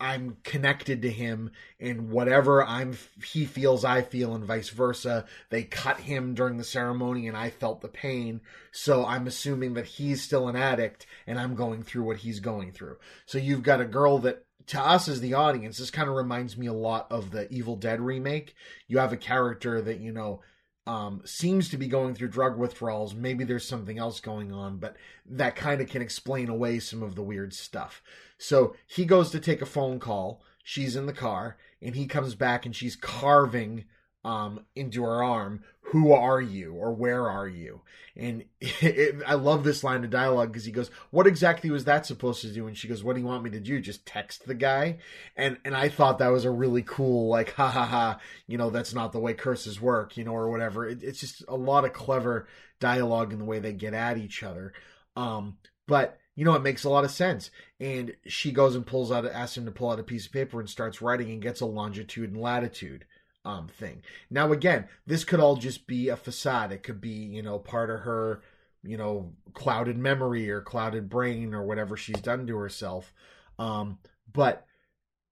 I'm 0.00 0.38
connected 0.42 1.02
to 1.02 1.10
him 1.10 1.52
and 1.78 2.10
whatever 2.10 2.64
I'm 2.64 2.96
he 3.24 3.46
feels 3.46 3.84
I 3.84 4.02
feel 4.02 4.34
and 4.34 4.44
vice 4.44 4.68
versa. 4.68 5.24
They 5.50 5.62
cut 5.62 6.00
him 6.00 6.34
during 6.34 6.56
the 6.56 6.64
ceremony 6.64 7.28
and 7.28 7.36
I 7.36 7.50
felt 7.50 7.80
the 7.80 7.88
pain. 7.88 8.40
So 8.72 9.06
I'm 9.06 9.26
assuming 9.26 9.74
that 9.74 9.86
he's 9.86 10.22
still 10.22 10.48
an 10.48 10.56
addict 10.56 11.06
and 11.26 11.38
I'm 11.38 11.54
going 11.54 11.84
through 11.84 12.02
what 12.02 12.18
he's 12.18 12.40
going 12.40 12.72
through. 12.72 12.96
So 13.26 13.38
you've 13.38 13.62
got 13.62 13.80
a 13.80 13.86
girl 13.86 14.18
that 14.20 14.44
to 14.66 14.80
us 14.80 15.08
as 15.08 15.20
the 15.20 15.34
audience 15.34 15.78
this 15.78 15.90
kind 15.90 16.08
of 16.08 16.16
reminds 16.16 16.56
me 16.56 16.66
a 16.66 16.72
lot 16.72 17.06
of 17.10 17.30
the 17.30 17.52
Evil 17.52 17.76
Dead 17.76 18.00
remake. 18.00 18.54
You 18.88 18.98
have 18.98 19.12
a 19.12 19.18
character 19.18 19.80
that 19.82 20.00
you 20.00 20.12
know 20.12 20.40
um, 20.86 21.22
seems 21.24 21.68
to 21.70 21.78
be 21.78 21.88
going 21.88 22.14
through 22.14 22.28
drug 22.28 22.58
withdrawals. 22.58 23.14
Maybe 23.14 23.44
there's 23.44 23.66
something 23.66 23.98
else 23.98 24.20
going 24.20 24.52
on, 24.52 24.76
but 24.76 24.96
that 25.26 25.56
kind 25.56 25.80
of 25.80 25.88
can 25.88 26.02
explain 26.02 26.48
away 26.48 26.78
some 26.78 27.02
of 27.02 27.14
the 27.14 27.22
weird 27.22 27.54
stuff. 27.54 28.02
So 28.38 28.76
he 28.86 29.04
goes 29.04 29.30
to 29.30 29.40
take 29.40 29.62
a 29.62 29.66
phone 29.66 29.98
call. 29.98 30.42
She's 30.62 30.96
in 30.96 31.06
the 31.06 31.12
car, 31.12 31.56
and 31.80 31.94
he 31.94 32.06
comes 32.06 32.34
back 32.34 32.66
and 32.66 32.74
she's 32.74 32.96
carving 32.96 33.84
um, 34.24 34.60
into 34.74 35.02
her 35.04 35.22
arm, 35.22 35.64
"Who 35.92 36.12
are 36.12 36.40
you?" 36.40 36.72
or 36.74 36.92
"Where 36.92 37.28
are 37.28 37.48
you?" 37.48 37.82
And 38.16 38.44
it, 38.60 38.82
it, 38.82 39.16
I 39.26 39.34
love 39.34 39.64
this 39.64 39.84
line 39.84 40.04
of 40.04 40.10
dialogue 40.10 40.52
because 40.52 40.64
he 40.64 40.72
goes, 40.72 40.90
"What 41.10 41.26
exactly 41.26 41.70
was 41.70 41.84
that 41.84 42.06
supposed 42.06 42.40
to 42.42 42.52
do?" 42.52 42.66
And 42.66 42.76
she 42.76 42.88
goes, 42.88 43.04
"What 43.04 43.14
do 43.14 43.20
you 43.20 43.26
want 43.26 43.44
me 43.44 43.50
to 43.50 43.60
do? 43.60 43.80
Just 43.80 44.06
text 44.06 44.46
the 44.46 44.54
guy?" 44.54 44.98
And 45.36 45.58
and 45.64 45.76
I 45.76 45.88
thought 45.88 46.18
that 46.18 46.32
was 46.32 46.44
a 46.44 46.50
really 46.50 46.82
cool, 46.82 47.28
like, 47.28 47.52
ha 47.54 47.68
ha 47.68 47.84
ha, 47.84 48.20
you 48.46 48.58
know, 48.58 48.70
that's 48.70 48.94
not 48.94 49.12
the 49.12 49.20
way 49.20 49.34
curses 49.34 49.80
work, 49.80 50.16
you 50.16 50.24
know, 50.24 50.34
or 50.34 50.50
whatever. 50.50 50.88
It, 50.88 51.02
it's 51.02 51.20
just 51.20 51.44
a 51.48 51.56
lot 51.56 51.84
of 51.84 51.92
clever 51.92 52.48
dialogue 52.80 53.32
in 53.32 53.38
the 53.38 53.44
way 53.44 53.58
they 53.58 53.72
get 53.72 53.94
at 53.94 54.18
each 54.18 54.42
other. 54.42 54.72
Um, 55.16 55.58
but 55.86 56.18
you 56.36 56.44
know, 56.44 56.54
it 56.54 56.62
makes 56.62 56.84
a 56.84 56.90
lot 56.90 57.04
of 57.04 57.10
sense. 57.10 57.50
And 57.78 58.16
she 58.26 58.50
goes 58.50 58.74
and 58.74 58.86
pulls 58.86 59.12
out, 59.12 59.24
asks 59.24 59.56
him 59.56 59.66
to 59.66 59.70
pull 59.70 59.90
out 59.90 60.00
a 60.00 60.04
piece 60.04 60.26
of 60.26 60.32
paper 60.32 60.58
and 60.58 60.68
starts 60.68 61.00
writing 61.00 61.30
and 61.30 61.42
gets 61.42 61.60
a 61.60 61.66
longitude 61.66 62.32
and 62.32 62.40
latitude 62.40 63.04
um, 63.44 63.68
thing. 63.68 64.02
Now, 64.30 64.52
again, 64.52 64.88
this 65.06 65.24
could 65.24 65.40
all 65.40 65.56
just 65.56 65.86
be 65.86 66.08
a 66.08 66.16
facade. 66.16 66.72
It 66.72 66.82
could 66.82 67.00
be, 67.00 67.10
you 67.10 67.42
know, 67.42 67.58
part 67.58 67.90
of 67.90 68.00
her, 68.00 68.42
you 68.82 68.96
know, 68.96 69.32
clouded 69.52 69.98
memory 69.98 70.50
or 70.50 70.60
clouded 70.60 71.08
brain 71.08 71.54
or 71.54 71.62
whatever 71.64 71.96
she's 71.96 72.20
done 72.20 72.46
to 72.46 72.56
herself. 72.56 73.12
Um, 73.58 73.98
but, 74.32 74.66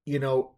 you 0.06 0.18
know, 0.18 0.52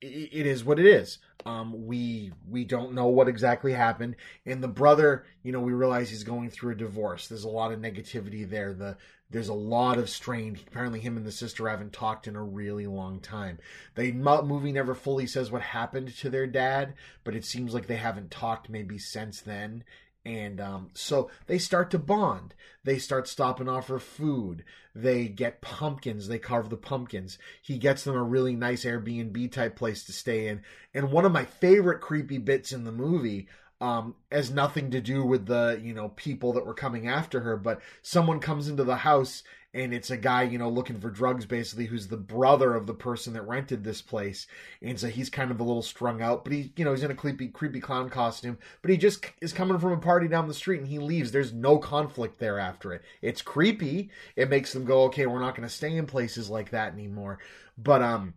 it, 0.00 0.46
is 0.46 0.64
what 0.64 0.78
it 0.78 0.86
is. 0.86 1.18
Um, 1.46 1.86
we 1.86 2.32
we 2.48 2.64
don't 2.64 2.94
know 2.94 3.06
what 3.06 3.28
exactly 3.28 3.72
happened, 3.72 4.16
and 4.44 4.62
the 4.62 4.68
brother, 4.68 5.24
you 5.42 5.52
know, 5.52 5.60
we 5.60 5.72
realize 5.72 6.10
he's 6.10 6.24
going 6.24 6.50
through 6.50 6.72
a 6.72 6.76
divorce. 6.76 7.28
There's 7.28 7.44
a 7.44 7.48
lot 7.48 7.72
of 7.72 7.80
negativity 7.80 8.48
there. 8.48 8.72
The 8.72 8.96
there's 9.30 9.48
a 9.48 9.54
lot 9.54 9.98
of 9.98 10.08
strain. 10.08 10.58
Apparently, 10.66 11.00
him 11.00 11.16
and 11.16 11.26
the 11.26 11.32
sister 11.32 11.68
haven't 11.68 11.92
talked 11.92 12.26
in 12.26 12.36
a 12.36 12.42
really 12.42 12.86
long 12.86 13.20
time. 13.20 13.58
The 13.94 14.12
movie 14.12 14.72
never 14.72 14.94
fully 14.94 15.26
says 15.26 15.50
what 15.50 15.62
happened 15.62 16.16
to 16.16 16.30
their 16.30 16.46
dad, 16.46 16.94
but 17.24 17.34
it 17.34 17.44
seems 17.44 17.74
like 17.74 17.86
they 17.86 17.96
haven't 17.96 18.30
talked 18.30 18.70
maybe 18.70 18.98
since 18.98 19.40
then. 19.40 19.84
And 20.24 20.60
um, 20.60 20.90
so 20.94 21.30
they 21.46 21.58
start 21.58 21.90
to 21.92 21.98
bond. 21.98 22.54
They 22.84 22.98
start 22.98 23.28
stopping 23.28 23.68
off 23.68 23.86
for 23.86 23.98
food. 23.98 24.64
They 24.94 25.28
get 25.28 25.62
pumpkins. 25.62 26.28
They 26.28 26.38
carve 26.38 26.70
the 26.70 26.76
pumpkins. 26.76 27.38
He 27.62 27.78
gets 27.78 28.04
them 28.04 28.16
a 28.16 28.22
really 28.22 28.54
nice 28.54 28.84
Airbnb 28.84 29.52
type 29.52 29.76
place 29.76 30.04
to 30.04 30.12
stay 30.12 30.48
in. 30.48 30.62
And 30.92 31.12
one 31.12 31.24
of 31.24 31.32
my 31.32 31.44
favorite 31.44 32.00
creepy 32.00 32.38
bits 32.38 32.72
in 32.72 32.84
the 32.84 32.92
movie 32.92 33.48
um, 33.80 34.16
has 34.32 34.50
nothing 34.50 34.90
to 34.90 35.00
do 35.00 35.24
with 35.24 35.46
the 35.46 35.80
you 35.82 35.94
know 35.94 36.08
people 36.10 36.54
that 36.54 36.66
were 36.66 36.74
coming 36.74 37.06
after 37.06 37.40
her, 37.40 37.56
but 37.56 37.80
someone 38.02 38.40
comes 38.40 38.68
into 38.68 38.84
the 38.84 38.96
house 38.96 39.44
and 39.74 39.92
it's 39.92 40.10
a 40.10 40.16
guy 40.16 40.42
you 40.42 40.58
know 40.58 40.68
looking 40.68 40.98
for 41.00 41.10
drugs 41.10 41.44
basically 41.44 41.86
who's 41.86 42.08
the 42.08 42.16
brother 42.16 42.74
of 42.74 42.86
the 42.86 42.94
person 42.94 43.32
that 43.34 43.46
rented 43.46 43.84
this 43.84 44.02
place, 44.02 44.46
and 44.82 44.98
so 44.98 45.08
he's 45.08 45.30
kind 45.30 45.50
of 45.50 45.60
a 45.60 45.64
little 45.64 45.82
strung 45.82 46.22
out, 46.22 46.44
but 46.44 46.52
he 46.52 46.72
you 46.76 46.84
know 46.84 46.92
he's 46.92 47.02
in 47.02 47.10
a 47.10 47.14
creepy 47.14 47.48
creepy 47.48 47.80
clown 47.80 48.08
costume, 48.10 48.58
but 48.82 48.90
he 48.90 48.96
just 48.96 49.26
is 49.40 49.52
coming 49.52 49.78
from 49.78 49.92
a 49.92 49.98
party 49.98 50.28
down 50.28 50.48
the 50.48 50.54
street 50.54 50.80
and 50.80 50.88
he 50.88 50.98
leaves. 50.98 51.32
There's 51.32 51.52
no 51.52 51.78
conflict 51.78 52.38
there 52.38 52.58
after 52.58 52.92
it. 52.92 53.02
It's 53.22 53.42
creepy. 53.42 54.10
It 54.36 54.50
makes 54.50 54.72
them 54.72 54.84
go 54.84 55.02
okay, 55.04 55.26
we're 55.26 55.40
not 55.40 55.54
going 55.54 55.68
to 55.68 55.74
stay 55.74 55.96
in 55.96 56.06
places 56.06 56.48
like 56.50 56.70
that 56.70 56.92
anymore, 56.92 57.38
but 57.76 58.02
um 58.02 58.34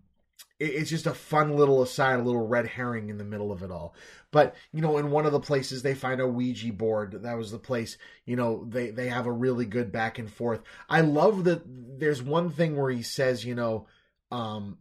it's 0.62 0.92
just 0.92 1.08
a 1.08 1.14
fun 1.14 1.58
little 1.58 1.82
aside, 1.82 2.20
a 2.20 2.24
little 2.24 2.46
red 2.46 2.68
herring 2.68 3.10
in 3.10 3.18
the 3.18 3.24
middle 3.24 3.52
of 3.52 3.64
it 3.64 3.72
all. 3.72 3.96
But 4.30 4.56
you 4.72 4.82
know, 4.82 4.98
in 4.98 5.10
one 5.10 5.26
of 5.26 5.32
the 5.32 5.40
places 5.40 5.82
they 5.82 5.96
find 5.96 6.22
a 6.22 6.28
Ouija 6.28 6.72
board. 6.72 7.24
That 7.24 7.38
was 7.38 7.52
the 7.52 7.60
place. 7.60 7.98
You 8.26 8.36
know, 8.36 8.66
they 8.70 8.92
they 8.92 9.10
have 9.10 9.26
a 9.26 9.32
really 9.32 9.66
good 9.66 9.92
back 9.92 10.20
and 10.20 10.32
forth. 10.32 10.62
I 10.88 11.02
love 11.02 11.46
that. 11.46 11.64
There's 11.66 12.22
one 12.22 12.52
thing 12.52 12.78
where 12.78 12.92
he 12.92 13.02
says, 13.02 13.44
you 13.44 13.56
know, 13.56 13.88
um, 14.30 14.78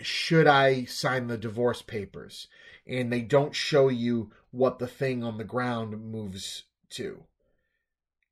should 0.00 0.46
I 0.46 0.84
sign 0.84 1.26
the 1.26 1.38
divorce 1.38 1.82
papers? 1.82 2.46
And 2.86 3.12
they 3.12 3.22
don't 3.22 3.54
show 3.54 3.88
you 3.88 4.30
what 4.52 4.78
the 4.78 4.88
thing 4.88 5.24
on 5.24 5.38
the 5.38 5.44
ground 5.44 6.12
moves 6.12 6.64
to 6.90 7.24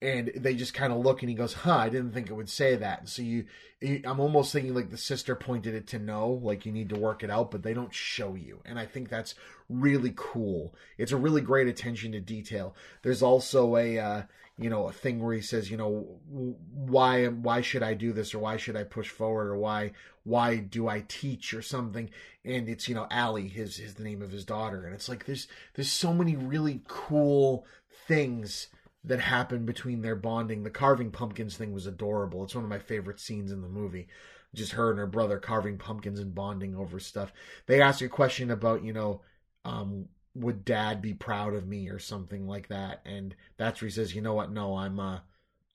and 0.02 0.32
they 0.34 0.54
just 0.54 0.72
kind 0.74 0.92
of 0.92 1.00
look 1.00 1.22
and 1.22 1.28
he 1.28 1.34
goes 1.34 1.52
huh 1.52 1.76
i 1.76 1.88
didn't 1.88 2.12
think 2.12 2.30
it 2.30 2.34
would 2.34 2.48
say 2.48 2.76
that. 2.76 3.00
And 3.00 3.08
so 3.08 3.22
you 3.22 3.46
i'm 3.82 4.20
almost 4.20 4.52
thinking 4.52 4.74
like 4.74 4.90
the 4.90 4.96
sister 4.96 5.34
pointed 5.34 5.74
it 5.74 5.86
to 5.88 5.98
no 5.98 6.28
like 6.42 6.66
you 6.66 6.72
need 6.72 6.90
to 6.90 6.98
work 6.98 7.22
it 7.22 7.30
out 7.30 7.50
but 7.50 7.62
they 7.62 7.74
don't 7.74 7.94
show 7.94 8.34
you. 8.34 8.60
And 8.64 8.78
i 8.78 8.86
think 8.86 9.08
that's 9.08 9.34
really 9.68 10.12
cool. 10.16 10.74
It's 10.98 11.12
a 11.12 11.16
really 11.16 11.40
great 11.40 11.68
attention 11.68 12.12
to 12.12 12.20
detail. 12.20 12.74
There's 13.02 13.22
also 13.22 13.76
a 13.76 13.98
uh, 13.98 14.22
you 14.58 14.68
know 14.68 14.88
a 14.88 14.92
thing 14.92 15.22
where 15.22 15.34
he 15.34 15.40
says 15.40 15.70
you 15.70 15.76
know 15.76 16.18
why 16.28 17.26
why 17.28 17.62
should 17.62 17.82
i 17.82 17.94
do 17.94 18.12
this 18.12 18.34
or 18.34 18.40
why 18.40 18.58
should 18.58 18.76
i 18.76 18.84
push 18.84 19.08
forward 19.08 19.48
or 19.48 19.56
why 19.56 19.92
why 20.24 20.56
do 20.56 20.86
i 20.88 21.04
teach 21.08 21.54
or 21.54 21.62
something? 21.62 22.10
And 22.44 22.68
it's 22.68 22.88
you 22.88 22.94
know 22.94 23.06
Allie 23.10 23.48
his 23.48 23.76
his 23.76 23.94
the 23.94 24.04
name 24.04 24.22
of 24.22 24.30
his 24.30 24.44
daughter. 24.44 24.84
And 24.84 24.94
it's 24.94 25.08
like 25.08 25.24
there's 25.24 25.46
there's 25.74 25.90
so 25.90 26.12
many 26.12 26.36
really 26.36 26.82
cool 26.88 27.64
things 28.06 28.68
that 29.04 29.20
happened 29.20 29.66
between 29.66 30.02
their 30.02 30.16
bonding. 30.16 30.62
The 30.62 30.70
carving 30.70 31.10
pumpkins 31.10 31.56
thing 31.56 31.72
was 31.72 31.86
adorable. 31.86 32.44
It's 32.44 32.54
one 32.54 32.64
of 32.64 32.70
my 32.70 32.78
favorite 32.78 33.20
scenes 33.20 33.52
in 33.52 33.62
the 33.62 33.68
movie. 33.68 34.08
Just 34.54 34.72
her 34.72 34.90
and 34.90 34.98
her 34.98 35.06
brother 35.06 35.38
carving 35.38 35.78
pumpkins 35.78 36.20
and 36.20 36.34
bonding 36.34 36.74
over 36.74 36.98
stuff. 36.98 37.32
They 37.66 37.80
ask 37.80 38.02
a 38.02 38.08
question 38.08 38.50
about, 38.50 38.84
you 38.84 38.92
know, 38.92 39.22
um, 39.64 40.06
would 40.34 40.64
dad 40.64 41.00
be 41.00 41.14
proud 41.14 41.54
of 41.54 41.66
me 41.66 41.88
or 41.88 41.98
something 41.98 42.46
like 42.46 42.68
that? 42.68 43.00
And 43.06 43.34
that's 43.56 43.80
where 43.80 43.88
he 43.88 43.92
says, 43.92 44.14
you 44.14 44.22
know 44.22 44.34
what? 44.34 44.52
No, 44.52 44.76
I'm, 44.76 44.98
uh, 44.98 45.20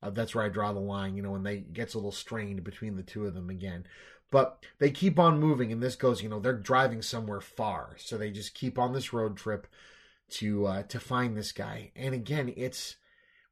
uh 0.03 0.09
that's 0.11 0.35
where 0.35 0.43
I 0.43 0.49
draw 0.49 0.73
the 0.73 0.79
line, 0.79 1.15
you 1.15 1.23
know, 1.23 1.35
and 1.35 1.45
they 1.45 1.57
gets 1.57 1.93
a 1.93 1.97
little 1.97 2.11
strained 2.11 2.63
between 2.63 2.95
the 2.95 3.03
two 3.03 3.25
of 3.25 3.33
them 3.33 3.49
again. 3.49 3.85
But 4.31 4.65
they 4.79 4.91
keep 4.91 5.19
on 5.19 5.39
moving, 5.39 5.71
and 5.71 5.81
this 5.81 5.95
goes, 5.95 6.21
you 6.21 6.29
know, 6.29 6.39
they're 6.39 6.53
driving 6.53 7.01
somewhere 7.01 7.39
far, 7.39 7.95
so 7.97 8.17
they 8.17 8.31
just 8.31 8.55
keep 8.55 8.77
on 8.77 8.91
this 8.91 9.13
road 9.13 9.37
trip 9.37 9.67
to 10.31 10.65
uh, 10.65 10.83
to 10.83 10.99
find 10.99 11.37
this 11.37 11.51
guy. 11.51 11.91
And 11.95 12.13
again, 12.13 12.51
it's 12.57 12.95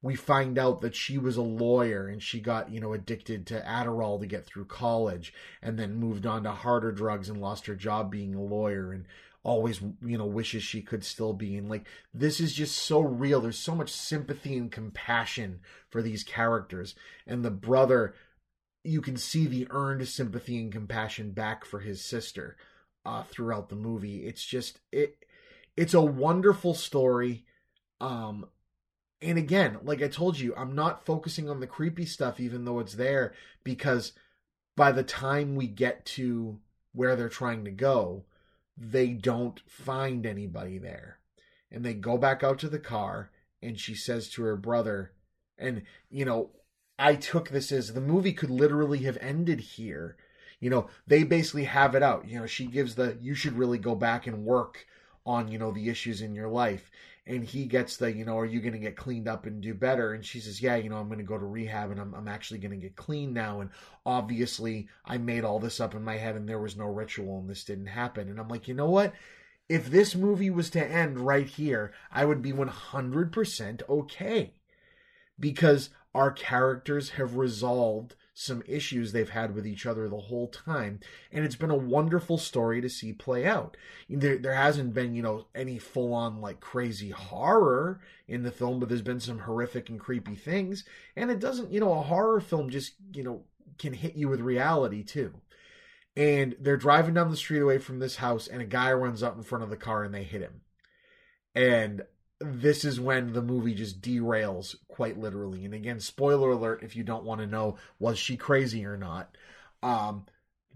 we 0.04 0.16
find 0.16 0.60
out 0.60 0.82
that 0.82 0.96
she 0.96 1.18
was 1.18 1.38
a 1.38 1.42
lawyer 1.42 2.08
and 2.08 2.22
she 2.22 2.42
got, 2.42 2.70
you 2.70 2.82
know, 2.82 2.92
addicted 2.92 3.48
to 3.48 3.62
Adderall 3.62 4.20
to 4.20 4.28
get 4.28 4.46
through 4.46 4.66
college 4.66 5.34
and 5.62 5.80
then 5.80 5.96
moved 5.96 6.26
on 6.26 6.44
to 6.44 6.52
harder 6.52 6.92
drugs 6.92 7.30
and 7.30 7.40
lost 7.40 7.66
her 7.68 7.76
job 7.76 8.12
being 8.12 8.36
a 8.36 8.42
lawyer 8.42 8.92
and 8.92 9.06
always, 9.44 9.82
you 10.06 10.18
know, 10.18 10.26
wishes 10.26 10.62
she 10.62 10.82
could 10.82 11.06
still 11.06 11.32
be. 11.32 11.56
And 11.56 11.70
like, 11.70 11.88
this 12.14 12.42
is 12.42 12.54
just 12.54 12.78
so 12.78 13.00
real. 13.00 13.40
There's 13.40 13.58
so 13.58 13.76
much 13.76 13.92
sympathy 13.92 14.58
and 14.58 14.70
compassion 14.70 15.62
for 15.90 16.02
these 16.02 16.26
characters. 16.26 16.96
And 17.26 17.44
the 17.44 17.52
brother, 17.52 18.14
you 18.84 19.00
can 19.00 19.16
see 19.16 19.48
the 19.48 19.68
earned 19.70 20.06
sympathy 20.10 20.60
and 20.60 20.70
compassion 20.70 21.32
back 21.32 21.64
for 21.64 21.80
his 21.80 22.04
sister 22.04 22.58
uh, 23.06 23.24
throughout 23.32 23.70
the 23.70 23.78
movie. 23.78 24.26
It's 24.26 24.44
just, 24.44 24.82
it, 24.92 25.26
it's 25.78 25.94
a 25.94 26.02
wonderful 26.02 26.74
story. 26.74 27.46
Um, 28.02 28.48
and 29.24 29.38
again, 29.38 29.80
like 29.84 30.02
I 30.02 30.08
told 30.08 30.38
you, 30.38 30.54
I'm 30.56 30.76
not 30.76 31.06
focusing 31.06 31.50
on 31.50 31.60
the 31.60 31.68
creepy 31.68 32.06
stuff, 32.06 32.40
even 32.40 32.66
though 32.66 32.80
it's 32.80 32.94
there, 32.94 33.34
because 33.64 34.14
by 34.76 34.92
the 34.92 35.04
time 35.04 35.56
we 35.56 35.68
get 35.68 36.06
to 36.06 36.60
where 36.94 37.16
they're 37.16 37.30
trying 37.30 37.64
to 37.66 37.72
go, 37.72 38.26
they 38.78 39.08
don't 39.10 39.62
find 39.68 40.26
anybody 40.26 40.78
there. 40.78 41.20
And 41.72 41.84
they 41.84 41.94
go 41.94 42.18
back 42.18 42.44
out 42.44 42.60
to 42.60 42.70
the 42.70 42.80
car, 42.80 43.32
and 43.62 43.80
she 43.80 43.96
says 43.96 44.30
to 44.30 44.44
her 44.44 44.58
brother, 44.58 45.12
and, 45.58 45.84
you 46.10 46.26
know, 46.26 46.52
I 47.00 47.16
took 47.16 47.50
this 47.50 47.72
as 47.72 47.94
the 47.94 48.02
movie 48.02 48.34
could 48.34 48.52
literally 48.52 49.00
have 49.00 49.18
ended 49.22 49.60
here. 49.60 50.18
You 50.60 50.70
know, 50.70 50.88
they 51.08 51.24
basically 51.24 51.66
have 51.66 51.96
it 51.96 52.04
out. 52.04 52.28
You 52.28 52.40
know, 52.40 52.46
she 52.46 52.66
gives 52.66 52.96
the, 52.96 53.18
you 53.22 53.36
should 53.36 53.58
really 53.58 53.78
go 53.78 53.96
back 53.96 54.28
and 54.28 54.46
work 54.46 54.86
on, 55.26 55.48
you 55.48 55.58
know, 55.58 55.72
the 55.72 55.90
issues 55.90 56.22
in 56.22 56.36
your 56.36 56.50
life 56.50 56.92
and 57.26 57.44
he 57.44 57.66
gets 57.66 57.98
the 57.98 58.12
you 58.12 58.26
know 58.26 58.38
are 58.38 58.46
you 58.46 58.60
going 58.60 58.74
to 58.74 58.80
get 58.80 58.98
cleaned 58.98 59.28
up 59.28 59.46
and 59.46 59.62
do 59.62 59.74
better? 59.74 60.14
And 60.14 60.26
she 60.26 60.40
says 60.40 60.62
yeah 60.62 60.76
you 60.76 60.90
know 60.90 60.98
i'm 60.98 61.08
going 61.08 61.20
to 61.20 61.24
go 61.24 61.38
to 61.38 61.46
rehab 61.46 61.92
and 61.92 62.00
i'm, 62.00 62.14
I'm 62.14 62.28
actually 62.28 62.60
going 62.60 62.72
to 62.72 62.78
get 62.78 62.96
clean 62.96 63.34
now. 63.34 63.62
And 63.62 63.70
obviously 64.06 64.88
i 65.06 65.18
made 65.18 65.44
all 65.44 65.60
this 65.60 65.80
up 65.80 65.96
in 65.96 66.04
my 66.04 66.18
head 66.18 66.36
and 66.36 66.48
there 66.48 66.60
was 66.60 66.76
no 66.76 66.86
ritual 66.86 67.40
and 67.40 67.50
this 67.50 67.64
didn't 67.64 67.88
happen. 67.88 68.30
And 68.30 68.40
i'm 68.40 68.50
like 68.50 68.68
you 68.68 68.74
know 68.74 68.90
what? 68.90 69.14
If 69.70 69.90
this 69.90 70.14
movie 70.14 70.50
was 70.50 70.70
to 70.72 70.86
end 70.86 71.20
right 71.20 71.48
here 71.48 71.94
i 72.12 72.26
would 72.26 72.42
be 72.42 72.52
100% 72.52 73.90
okay 73.90 74.54
because 75.40 75.90
our 76.14 76.32
characters 76.32 77.12
have 77.12 77.38
resolved 77.38 78.16
some 78.34 78.64
issues 78.68 79.12
they've 79.12 79.30
had 79.30 79.54
with 79.54 79.68
each 79.68 79.86
other 79.86 80.10
the 80.10 80.18
whole 80.18 80.48
time 80.48 81.00
and 81.32 81.46
it's 81.46 81.56
been 81.56 81.70
a 81.70 81.76
wonderful 81.76 82.38
story 82.38 82.82
to 82.82 82.90
see 82.90 83.14
play 83.14 83.46
out. 83.46 83.78
There, 84.10 84.38
there 84.38 84.56
hasn't 84.56 84.94
been 84.94 85.14
you 85.14 85.22
know 85.22 85.46
any 85.54 85.78
full-on 85.80 86.42
like 86.42 86.60
crazy 86.60 87.12
horror 87.12 88.02
in 88.28 88.44
the 88.44 88.52
film 88.52 88.80
but 88.80 88.90
there's 88.90 89.02
been 89.02 89.20
some 89.20 89.40
horrific 89.40 89.90
and 89.90 90.00
creepy 90.00 90.36
things 90.36 90.84
and 91.16 91.30
it 91.30 91.40
doesn't 91.40 91.72
you 91.72 91.80
know 91.80 91.94
a 91.94 92.02
horror 92.02 92.42
film 92.42 92.70
just 92.70 92.94
you 93.14 93.24
know 93.24 93.44
can 93.78 93.94
hit 93.94 94.16
you 94.16 94.30
with 94.30 94.40
reality 94.40 95.04
too. 95.04 95.34
And 96.16 96.56
they're 96.60 96.78
driving 96.78 97.16
down 97.16 97.32
the 97.32 97.38
street 97.38 97.62
away 97.62 97.80
from 97.80 98.00
this 98.00 98.18
house 98.18 98.48
and 98.48 98.62
a 98.62 98.66
guy 98.66 98.94
runs 98.94 99.24
up 99.24 99.36
in 99.36 99.44
front 99.44 99.64
of 99.64 99.70
the 99.70 99.78
car 99.78 100.04
and 100.04 100.14
they 100.14 100.24
hit 100.24 100.42
him. 100.42 100.62
And 101.56 102.04
this 102.44 102.84
is 102.84 103.00
when 103.00 103.34
the 103.34 103.42
movie 103.42 103.74
just 103.74 104.02
derails 104.02 104.76
quite 104.88 105.18
literally. 105.18 105.66
And 105.66 105.74
again, 105.74 106.00
spoiler 106.00 106.52
alert 106.52 106.84
if 106.84 106.96
you 106.96 107.04
don't 107.04 107.24
want 107.24 107.42
to 107.42 107.48
know 107.48 107.78
was 108.00 108.20
she 108.20 108.38
crazy 108.38 108.86
or 108.86 108.98
not. 108.98 109.36
Um, 109.82 110.26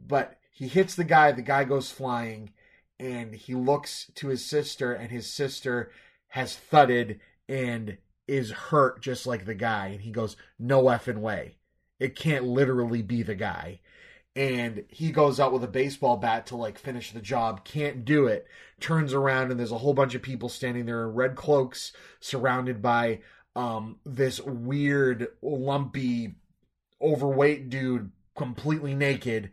but 0.07 0.37
he 0.51 0.67
hits 0.67 0.95
the 0.95 1.03
guy, 1.03 1.31
the 1.31 1.41
guy 1.41 1.63
goes 1.63 1.91
flying, 1.91 2.51
and 2.99 3.33
he 3.33 3.53
looks 3.53 4.11
to 4.15 4.27
his 4.29 4.45
sister, 4.45 4.93
and 4.93 5.11
his 5.11 5.31
sister 5.31 5.91
has 6.29 6.55
thudded 6.55 7.19
and 7.47 7.97
is 8.27 8.51
hurt 8.51 9.01
just 9.01 9.27
like 9.27 9.45
the 9.45 9.55
guy. 9.55 9.87
And 9.87 10.01
he 10.01 10.11
goes, 10.11 10.35
No 10.57 10.83
effing 10.83 11.19
way. 11.19 11.57
It 11.99 12.15
can't 12.15 12.45
literally 12.45 13.01
be 13.01 13.23
the 13.23 13.35
guy. 13.35 13.79
And 14.37 14.85
he 14.89 15.11
goes 15.11 15.39
out 15.39 15.51
with 15.51 15.63
a 15.63 15.67
baseball 15.67 16.15
bat 16.15 16.45
to 16.47 16.55
like 16.55 16.77
finish 16.77 17.11
the 17.11 17.19
job, 17.19 17.65
can't 17.65 18.05
do 18.05 18.27
it. 18.27 18.45
Turns 18.79 19.11
around 19.11 19.49
and 19.49 19.59
there's 19.59 19.71
a 19.71 19.79
whole 19.79 19.95
bunch 19.95 20.13
of 20.13 20.21
people 20.21 20.47
standing 20.47 20.85
there 20.85 21.01
in 21.01 21.15
red 21.15 21.35
cloaks, 21.35 21.91
surrounded 22.19 22.79
by 22.79 23.21
um, 23.55 23.97
this 24.05 24.39
weird, 24.39 25.29
lumpy, 25.41 26.35
overweight 27.01 27.71
dude, 27.71 28.11
completely 28.35 28.93
naked, 28.93 29.49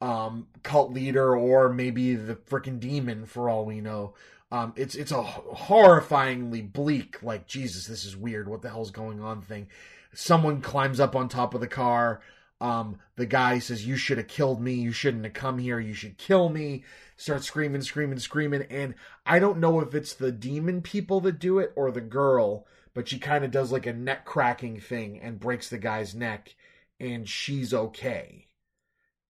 um, 0.00 0.46
cult 0.62 0.92
leader, 0.92 1.36
or 1.36 1.68
maybe 1.68 2.14
the 2.14 2.36
freaking 2.36 2.78
demon 2.78 3.26
for 3.26 3.48
all 3.48 3.64
we 3.64 3.80
know. 3.80 4.14
Um, 4.52 4.72
it's 4.76 4.94
it's 4.94 5.10
a 5.10 5.20
horrifyingly 5.24 6.72
bleak, 6.72 7.24
like 7.24 7.48
Jesus, 7.48 7.88
this 7.88 8.04
is 8.04 8.16
weird. 8.16 8.48
What 8.48 8.62
the 8.62 8.70
hell's 8.70 8.92
going 8.92 9.20
on? 9.20 9.42
Thing. 9.42 9.66
Someone 10.14 10.60
climbs 10.60 11.00
up 11.00 11.16
on 11.16 11.28
top 11.28 11.54
of 11.54 11.60
the 11.60 11.66
car. 11.66 12.22
Um, 12.60 12.98
the 13.16 13.26
guy 13.26 13.58
says, 13.60 13.86
"You 13.86 13.96
should 13.96 14.18
have 14.18 14.28
killed 14.28 14.60
me. 14.60 14.74
You 14.74 14.92
shouldn't 14.92 15.24
have 15.24 15.34
come 15.34 15.58
here. 15.58 15.78
You 15.78 15.94
should 15.94 16.18
kill 16.18 16.48
me." 16.48 16.84
Starts 17.16 17.46
screaming, 17.46 17.82
screaming, 17.82 18.18
screaming, 18.18 18.62
and 18.70 18.94
I 19.26 19.38
don't 19.38 19.58
know 19.58 19.80
if 19.80 19.94
it's 19.94 20.14
the 20.14 20.32
demon 20.32 20.82
people 20.82 21.20
that 21.22 21.40
do 21.40 21.58
it 21.58 21.72
or 21.74 21.90
the 21.90 22.00
girl, 22.00 22.66
but 22.94 23.08
she 23.08 23.18
kind 23.18 23.44
of 23.44 23.50
does 23.50 23.72
like 23.72 23.86
a 23.86 23.92
neck 23.92 24.24
cracking 24.24 24.78
thing 24.80 25.20
and 25.20 25.40
breaks 25.40 25.68
the 25.68 25.78
guy's 25.78 26.14
neck, 26.14 26.54
and 27.00 27.28
she's 27.28 27.74
okay, 27.74 28.46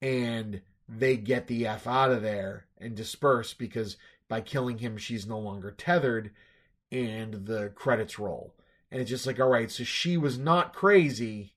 and 0.03 0.61
they 0.89 1.17
get 1.17 1.47
the 1.47 1.67
f 1.67 1.87
out 1.87 2.11
of 2.11 2.23
there 2.23 2.67
and 2.79 2.95
disperse 2.95 3.55
because 3.55 3.97
by 4.29 4.41
killing 4.41 4.79
him, 4.79 4.97
she's 4.97 5.27
no 5.27 5.39
longer 5.39 5.71
tethered, 5.71 6.31
and 6.93 7.47
the 7.47 7.71
credits 7.75 8.19
roll. 8.19 8.55
And 8.91 9.01
it's 9.01 9.11
just 9.11 9.27
like, 9.27 9.41
all 9.41 9.49
right, 9.49 9.71
so 9.71 9.85
she 9.85 10.17
was 10.17 10.39
not 10.39 10.75
crazy. 10.75 11.55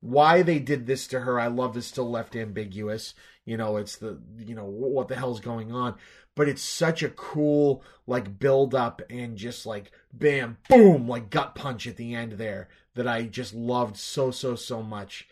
Why 0.00 0.42
they 0.42 0.58
did 0.58 0.86
this 0.86 1.06
to 1.08 1.20
her, 1.20 1.38
I 1.38 1.48
love 1.48 1.76
is 1.76 1.86
still 1.86 2.10
left 2.10 2.34
ambiguous. 2.34 3.14
You 3.44 3.56
know, 3.56 3.76
it's 3.76 3.96
the, 3.96 4.20
you 4.38 4.54
know, 4.54 4.64
what 4.64 5.08
the 5.08 5.16
hell's 5.16 5.40
going 5.40 5.72
on. 5.72 5.96
But 6.34 6.48
it's 6.48 6.62
such 6.62 7.02
a 7.02 7.10
cool, 7.10 7.82
like, 8.06 8.38
build 8.38 8.74
up 8.74 9.02
and 9.10 9.36
just 9.36 9.66
like, 9.66 9.92
bam, 10.12 10.58
boom, 10.68 11.08
like 11.08 11.28
gut 11.28 11.54
punch 11.54 11.86
at 11.86 11.96
the 11.96 12.14
end 12.14 12.32
there 12.32 12.68
that 12.94 13.06
I 13.06 13.24
just 13.24 13.52
loved 13.52 13.96
so, 13.96 14.30
so, 14.30 14.54
so 14.54 14.82
much. 14.82 15.28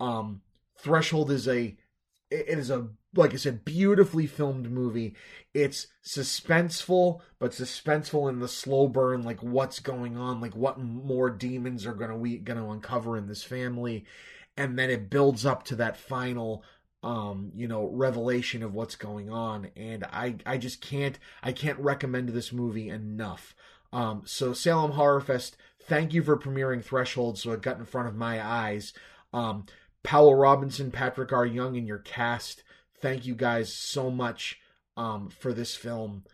Um, 0.00 0.42
Threshold 0.78 1.30
is 1.30 1.46
a, 1.46 1.76
it 2.30 2.58
is 2.58 2.70
a 2.70 2.88
like 3.18 3.34
I 3.34 3.36
said, 3.36 3.64
beautifully 3.64 4.26
filmed 4.26 4.70
movie. 4.70 5.14
It's 5.54 5.88
suspenseful, 6.04 7.20
but 7.38 7.52
suspenseful 7.52 8.28
in 8.28 8.38
the 8.38 8.48
slow 8.48 8.88
burn, 8.88 9.22
like 9.22 9.42
what's 9.42 9.80
going 9.80 10.16
on, 10.16 10.40
like 10.40 10.54
what 10.54 10.78
more 10.78 11.30
demons 11.30 11.86
are 11.86 11.94
gonna 11.94 12.16
we 12.16 12.38
gonna 12.38 12.68
uncover 12.70 13.16
in 13.16 13.26
this 13.26 13.44
family, 13.44 14.04
and 14.56 14.78
then 14.78 14.90
it 14.90 15.10
builds 15.10 15.44
up 15.44 15.64
to 15.64 15.76
that 15.76 15.96
final 15.96 16.64
um 17.04 17.52
you 17.54 17.68
know 17.68 17.86
revelation 17.90 18.64
of 18.64 18.74
what's 18.74 18.96
going 18.96 19.30
on 19.30 19.70
and 19.76 20.02
i 20.06 20.34
i 20.44 20.58
just 20.58 20.80
can't 20.80 21.20
i 21.44 21.52
can't 21.52 21.78
recommend 21.78 22.28
this 22.30 22.52
movie 22.52 22.88
enough 22.88 23.54
um 23.92 24.22
so 24.24 24.52
salem 24.52 24.90
horror 24.90 25.20
fest 25.20 25.56
thank 25.80 26.12
you 26.12 26.24
for 26.24 26.36
premiering 26.36 26.84
threshold 26.84 27.38
so 27.38 27.52
it 27.52 27.62
got 27.62 27.78
in 27.78 27.84
front 27.84 28.08
of 28.08 28.16
my 28.16 28.44
eyes 28.44 28.92
um 29.32 29.64
Powell 30.02 30.34
Robinson, 30.34 30.90
Patrick 30.90 31.32
R. 31.32 31.44
Young, 31.44 31.76
and 31.76 31.86
your 31.86 31.98
cast 31.98 32.62
thank 33.00 33.26
you 33.26 33.34
guys 33.34 33.72
so 33.72 34.10
much 34.10 34.60
um, 34.96 35.28
for 35.30 35.52
this 35.52 35.74
film. 35.74 36.24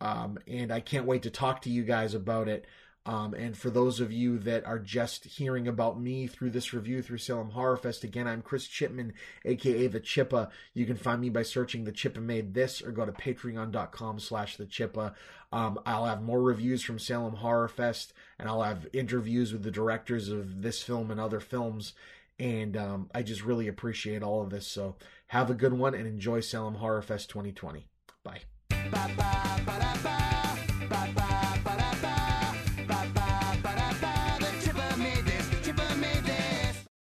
Um, 0.00 0.38
and 0.46 0.72
I 0.72 0.80
can't 0.80 1.06
wait 1.06 1.22
to 1.22 1.30
talk 1.30 1.62
to 1.62 1.70
you 1.70 1.84
guys 1.84 2.14
about 2.14 2.48
it. 2.48 2.66
Um, 3.06 3.34
and 3.34 3.54
for 3.54 3.68
those 3.68 4.00
of 4.00 4.12
you 4.12 4.38
that 4.40 4.64
are 4.64 4.78
just 4.78 5.26
hearing 5.26 5.68
about 5.68 6.00
me 6.00 6.26
through 6.26 6.50
this 6.50 6.72
review 6.72 7.02
through 7.02 7.18
Salem 7.18 7.50
Horror 7.50 7.76
Fest, 7.76 8.02
again, 8.02 8.26
I'm 8.26 8.40
Chris 8.40 8.66
Chipman, 8.66 9.12
aka 9.44 9.86
The 9.88 10.00
Chippa. 10.00 10.48
You 10.72 10.86
can 10.86 10.96
find 10.96 11.20
me 11.20 11.28
by 11.28 11.42
searching 11.42 11.84
The 11.84 11.92
Chippa 11.92 12.22
Made 12.22 12.54
This 12.54 12.80
or 12.80 12.92
go 12.92 13.04
to 13.04 13.12
patreon.com 13.12 14.20
slash 14.20 14.56
The 14.56 14.64
Chippa. 14.64 15.12
Um, 15.52 15.78
I'll 15.84 16.06
have 16.06 16.22
more 16.22 16.40
reviews 16.40 16.82
from 16.82 16.98
Salem 16.98 17.34
Horror 17.34 17.68
Fest, 17.68 18.14
and 18.38 18.48
I'll 18.48 18.62
have 18.62 18.88
interviews 18.94 19.52
with 19.52 19.64
the 19.64 19.70
directors 19.70 20.30
of 20.30 20.62
this 20.62 20.82
film 20.82 21.10
and 21.10 21.20
other 21.20 21.40
films. 21.40 21.92
And 22.38 22.76
um, 22.76 23.10
I 23.14 23.22
just 23.22 23.44
really 23.44 23.68
appreciate 23.68 24.22
all 24.22 24.42
of 24.42 24.50
this. 24.50 24.66
So 24.66 24.96
have 25.28 25.50
a 25.50 25.54
good 25.54 25.72
one 25.72 25.94
and 25.94 26.06
enjoy 26.06 26.40
Salem 26.40 26.74
Horror 26.74 27.02
Fest 27.02 27.30
2020. 27.30 27.88
Bye. 28.22 28.40